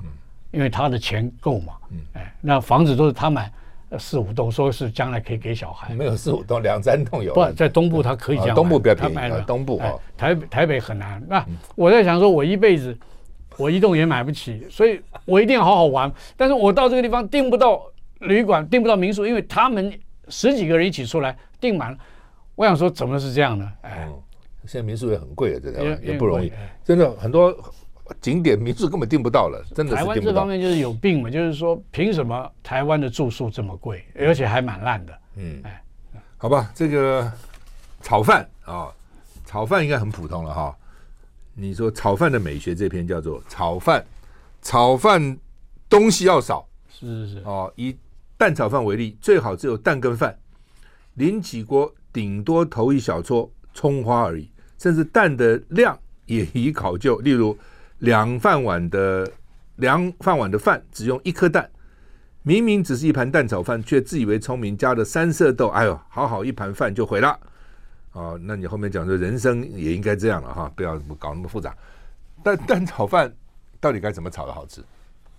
[0.53, 1.73] 因为他的钱够嘛，
[2.15, 3.51] 哎，那房子都是他买
[3.99, 7.35] 四五栋，说是将来可以给小孩，没有四五栋，两三栋有。
[7.35, 11.23] 不在东部他可以这样，东部比较便宜，他买了东部哦，台台北很难。
[11.29, 11.45] 那
[11.75, 12.97] 我在想说，我一辈子
[13.59, 16.13] 我一栋也买不起，所以我一定要好好玩。
[16.37, 17.83] 但是我到这个地方订不到
[18.21, 19.93] 旅馆，订不到民宿，因为他们
[20.29, 21.99] 十几个人一起出来订满了。
[22.55, 23.71] 我想说，怎么是这样呢？
[23.83, 24.09] 哎，
[24.67, 26.53] 现在民宿也很贵啊，这条也不容易，
[26.85, 27.55] 真的很多
[28.21, 29.95] 景点民宿根本订不到了，真的。
[29.95, 35.19] 台湾这方面就是有病嘛，就是说凭什么台湾的住宿这么贵，而且还蛮烂的？
[35.37, 35.83] 嗯，哎，
[36.39, 37.31] 好吧，这个
[38.01, 38.89] 炒饭啊，
[39.45, 40.77] 炒饭应该很普通了哈。
[41.57, 44.05] 你说炒饭的美学这篇叫做炒饭，
[44.63, 45.39] 炒饭
[45.89, 47.73] 东西要少，是是是哦。
[47.77, 47.97] 以
[48.37, 50.39] 蛋炒饭为例，最好只有蛋跟饭，
[51.15, 51.93] 临起锅。
[52.13, 57.19] 顶多投一小撮葱花而已，甚至蛋的量也宜考究。
[57.19, 57.55] 例如，
[57.99, 59.31] 两饭碗的
[59.75, 61.71] 两饭碗的饭只用一颗蛋，
[62.43, 65.69] 明明只是一盘蛋炒饭，却自以为聪明，加了三色豆。
[65.69, 67.39] 哎呦，好好一盘饭就毁了。
[68.17, 71.77] 哦，那你后面讲说人生也应该这样了哈，不要搞那么复杂。
[72.43, 73.33] 但蛋炒饭
[73.81, 74.83] 到底该怎么炒的好吃？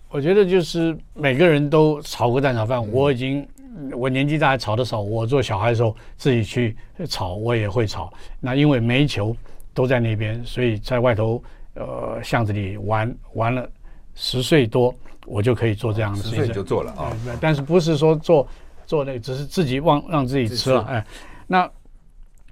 [0.08, 3.46] 我觉得就是每个人都炒过蛋炒饭，我已经。
[3.92, 5.00] 我年纪大，炒的少。
[5.00, 6.76] 我做小孩的时候自己去
[7.06, 8.12] 炒，我也会炒。
[8.40, 9.36] 那因为煤球
[9.72, 11.40] 都在那边，所以在外头
[11.74, 13.70] 呃巷子里玩玩了
[14.16, 14.92] 十岁多，
[15.26, 16.40] 我就可以做这样的事情。
[16.40, 17.12] 十岁就做了啊？
[17.40, 18.48] 但是不是说做
[18.84, 20.82] 做那个，只是自己忘让自己吃了。
[20.88, 21.06] 哎，
[21.46, 21.70] 那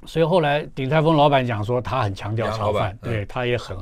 [0.06, 3.76] 所以后来鼎泰丰老板讲说，他很强调炒饭，对他也很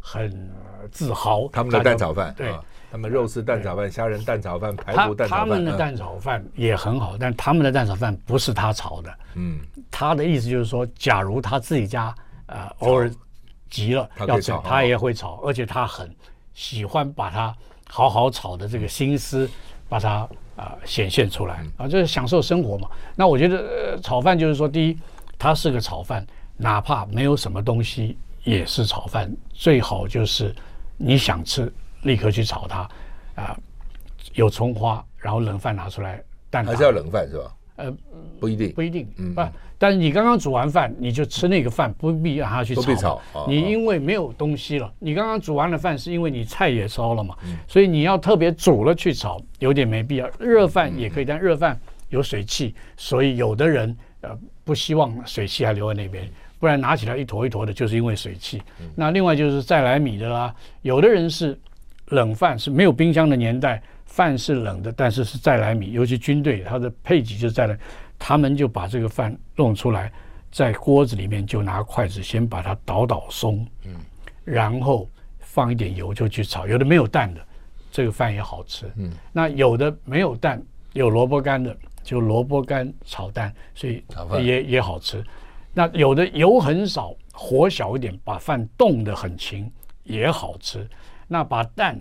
[0.00, 0.50] 很
[0.90, 1.48] 自豪。
[1.48, 2.52] 他们的蛋炒饭，对。
[2.92, 9.14] 他们肉丝蛋炒饭、虾仁蛋炒饭、排骨蛋炒饭，他们的蛋炒饭也很好，但他们的蛋炒饭不是他炒的。
[9.36, 9.60] 嗯，
[9.92, 12.12] 他的意思就是说，假如他自己家
[12.46, 13.08] 呃偶尔
[13.68, 16.12] 急了要炒，他也会炒，而且他很
[16.52, 17.54] 喜欢把它
[17.88, 19.48] 好好炒的这个心思
[19.88, 22.88] 把它啊显现出来啊，就是享受生活嘛。
[23.14, 24.98] 那我觉得炒饭就是说，第一，
[25.40, 26.24] 它是个炒饭，
[26.56, 30.54] 哪怕没有什么东西也是炒饭，最好就是
[30.96, 31.72] 你想吃。
[32.02, 32.78] 立刻去炒它，
[33.34, 33.56] 啊、呃，
[34.32, 36.18] 有葱花，然后冷饭拿出来，
[36.48, 37.54] 蛋还是要冷饭是吧？
[37.76, 37.94] 呃，
[38.40, 39.42] 不一定，不一定，嗯，不，
[39.76, 43.20] 但是你刚刚煮完饭，你就吃那个饭，不必让它去炒。
[43.32, 50.26] 炒你因为没有东西了，哦、你刚刚煮完了饭，是因为你菜也烧了嘛，嗯、所以你要特别煮了去炒，有点没必要。
[50.38, 51.78] 热饭也可以，嗯、但热饭
[52.08, 56.28] 有水汽，所以有的人呃不希望水汽还留在那边。
[56.58, 58.62] 不然拿起来一坨一坨的，就是因为水汽。
[58.80, 61.58] 嗯、那另外就是再来米的啦，有的人是。
[62.06, 67.78] 冷饭是没有冰箱的年代，饭是冷的，但是是再来米，尤其军队它的配给就是再来，
[68.18, 70.10] 他们就把这个饭弄出来，
[70.50, 73.94] 在锅子里面就拿筷子先把它捣捣松，嗯，
[74.44, 75.08] 然后
[75.38, 76.66] 放一点油就去炒。
[76.66, 77.40] 有的没有蛋的，
[77.92, 80.60] 这个饭也好吃，嗯，那有的没有蛋，
[80.94, 81.76] 有萝卜干的，
[82.10, 84.02] 就萝卜干炒蛋，所以
[84.42, 85.24] 也也好吃。
[85.72, 89.70] 那有的油很少，火小一点，把饭冻得很轻，
[90.02, 90.84] 也好吃。
[91.28, 91.96] 那把蛋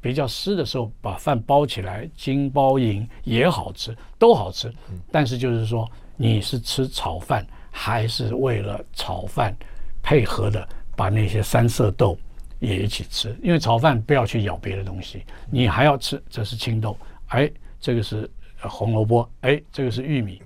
[0.00, 4.74] 比较湿的时候，把饭包起来，金包银也好吃，都好吃。
[5.12, 9.54] 但是就是说，你是吃炒饭，还是为了炒饭
[10.02, 12.18] 配合的把那些三色豆
[12.58, 13.38] 也一起吃？
[13.40, 16.96] 因为炒饭不要去咬别的东西，你还要吃，这是青豆，
[17.28, 17.48] 哎，
[17.78, 18.28] 这个是
[18.68, 20.40] 红萝卜，哎，这个是玉米，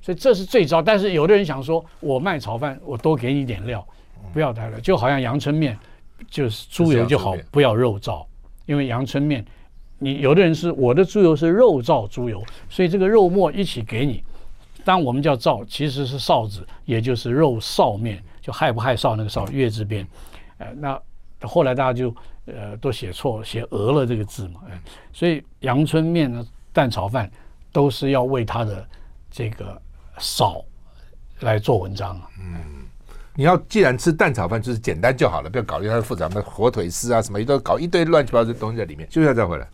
[0.00, 0.82] 所以这是最糟。
[0.82, 3.86] 但是有的人想说，我卖炒饭，我多给你点料，
[4.32, 5.78] 不要太了，就好像阳春面。
[6.30, 8.24] 就是猪油就好，不要肉燥，
[8.66, 9.44] 因为阳春面
[9.98, 14.22] 你有的人是我的猪油是肉燥猪油，所以这个肉末一起给你。
[14.84, 20.06] 当我们叫臊，其实是臊子，也就是肉臊面，就害不害臊那个臊月字边。
[20.58, 20.98] 呃，那
[21.42, 22.14] 后来大家就
[22.46, 24.60] 呃都写错，写讹了这个字嘛。
[24.70, 24.80] 呃，
[25.12, 27.30] 所以阳春面呢，蛋炒饭
[27.74, 28.88] 都是要为他的
[29.28, 29.76] 这个
[30.18, 30.64] 少
[31.40, 32.30] 来做文章啊。
[32.38, 32.86] 嗯，
[33.34, 39.10] 你要既然吃蛋炒饭，就是简单就好了，不要搞得太复杂，那火腿丝啊什么，一堆搞一堆乱七八糟的东西在里面。
[39.10, 39.68] 休息下再回来。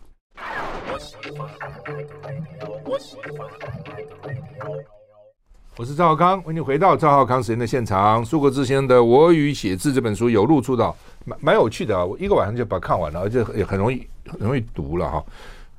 [5.77, 8.25] 我是赵浩康，欢迎回到赵浩康时间的现场。
[8.25, 12.03] 苏国志先的《我与写字》这本书有路出道，蛮蛮有趣的啊！
[12.03, 15.23] 我一个晚上就把它看完了，而且也很容易很容易读了哈。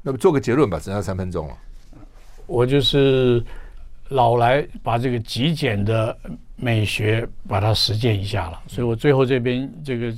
[0.02, 1.54] 那么做个结论吧，剩下三分钟了。
[2.52, 3.42] 我就是
[4.08, 6.14] 老来把这个极简的
[6.54, 10.14] 美学把它实践一下了，所以我最后这边这个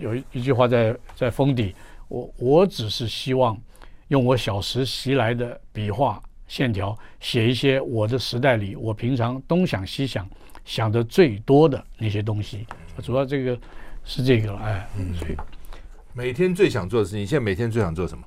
[0.00, 1.72] 有一一句话在在封底，
[2.08, 3.56] 我我只是希望
[4.08, 6.20] 用我小时习来的笔画。
[6.48, 10.26] 线条写一些我的时代里，我平常东想西想
[10.64, 12.66] 想的最多的那些东西，
[13.02, 13.56] 主要这个
[14.02, 15.36] 是这个了，哎，嗯，所以
[16.14, 18.24] 每天最想做的事情，现在每天最想做什么？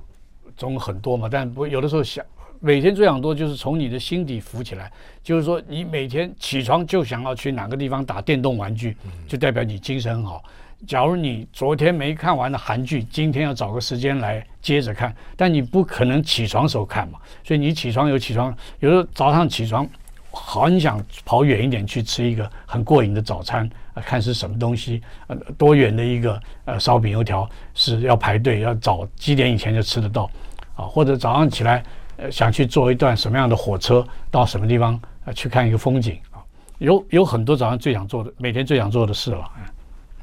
[0.55, 2.23] 总很多嘛，但不有的时候想
[2.63, 4.89] 每天最想多就是从你的心底浮起来，
[5.23, 8.95] 就是说你每天起床就想要去哪个地方打电动玩具，
[9.27, 10.43] 就代表你精神很好。
[10.87, 19.87] 假如你昨天没看完的韩剧，今天要找个时间来接着看，但你不可能起床时候看嘛，所以你起床有起床，有时候早上起床，
[20.29, 30.29] 很想跑远一点去吃一个很过瘾的早餐，呃，看是什么东西，呃，多远的一个呃烧饼油条是要排队，要早几点以前就吃得到，
[30.75, 31.83] 啊，或者早上起来
[32.21, 36.39] 呃想去坐一段什么样的火车到什么地方呃去看一个风景啊，
[36.77, 39.51] 有有很多早上最想做的，每天最想做的事了，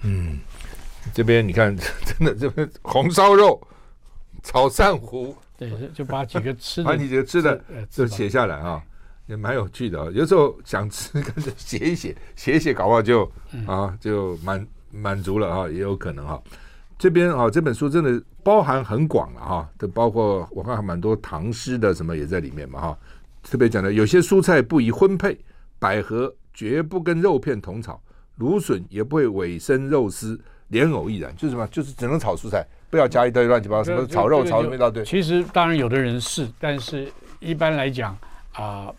[0.02, 0.38] 嗯。
[1.14, 1.74] 这边你看，
[2.04, 3.58] 真的这边红烧肉、
[4.42, 8.82] 炒鳝糊，对，就把几个吃的， 把你这个吃的就写下来啊，
[9.26, 10.08] 也蛮有趣的啊。
[10.12, 13.24] 有时候想吃，跟着写一写，写一写，搞不好就
[13.66, 16.42] 啊就满满足了啊，也有可能哈。
[16.98, 22.98] 这边啊，这本书真的包含很广了哈，都包括我看还蛮多唐诗的什么也在里面嘛哈。
[23.42, 25.38] 特别讲的，有些蔬菜不宜荤配，
[25.78, 28.00] 百合绝不跟肉片同炒，
[28.36, 30.38] 芦笋也不会委身肉丝。
[30.68, 31.66] 莲藕亦然，就是什么？
[31.68, 35.02] 就是只能炒蔬菜，不要加一堆乱七八糟，什么炒肉、炒什么一大堆。
[35.02, 38.14] 其实当然有的人是，但是一般来讲
[38.52, 38.92] 啊，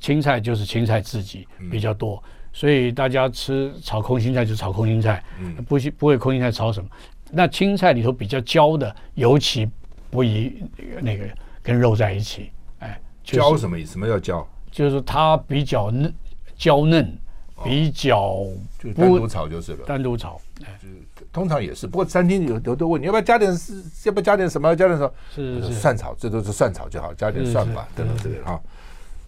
[0.00, 2.22] 青菜就是青菜自己比较多，
[2.52, 5.20] 所以大家吃炒空心菜就炒空心菜，
[5.66, 6.88] 不不会空心菜炒什么。
[7.34, 9.68] 那青菜里头比较焦的，尤其
[10.10, 10.62] 不宜
[11.00, 11.24] 那个
[11.62, 12.50] 跟肉在一起。
[12.78, 13.92] 哎，焦什么意思？
[13.92, 14.46] 什么叫焦？
[14.70, 16.14] 就是它比较嫩，
[16.56, 17.18] 焦嫩。
[17.62, 18.44] 比较
[18.80, 21.86] 就单独炒就是了，单独炒，就通常也是。
[21.86, 24.68] 不过餐厅有有都问你要不要加点是要不要加点什么？
[24.68, 25.12] 要加点什么？
[25.32, 28.60] 是是蒜炒，这都是蒜炒就好，加点蒜吧等等之类的哈。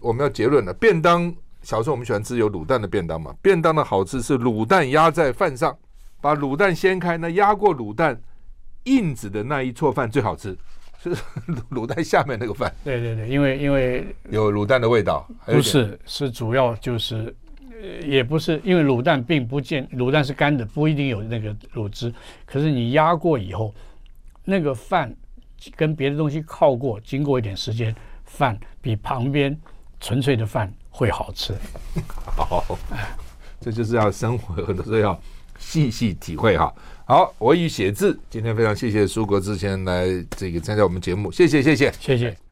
[0.00, 1.32] 我们要结论了，便当
[1.62, 3.32] 小时候我们喜欢吃有卤蛋的便当嘛？
[3.40, 5.74] 便当的好吃是卤蛋压在饭上，
[6.26, 8.20] 把卤蛋掀开，那压过卤蛋
[8.84, 10.56] 印子的那一撮饭最好吃，
[11.00, 11.14] 是
[11.70, 12.74] 卤蛋下面那个饭。
[12.82, 17.34] 对对对，因为因为有卤蛋的味道，不是是主要就是。
[18.04, 22.12] 也不是，因为卤蛋并不见卤蛋是干的，不一定有那个卤汁。
[22.46, 23.72] 可是你压过以后，
[24.44, 25.14] 那个饭
[25.76, 29.56] 跟别的东西靠过，经过一点时间，饭比旁边
[30.00, 31.54] 纯粹的饭会好吃。
[32.34, 32.64] 好，
[33.60, 35.20] 这就是要生活，很多时候要
[35.58, 36.72] 细细体会哈。
[37.04, 42.45] 好，我已写字，今天非常谢谢苏国之前来这个参加我们节目，谢谢，谢谢，谢谢。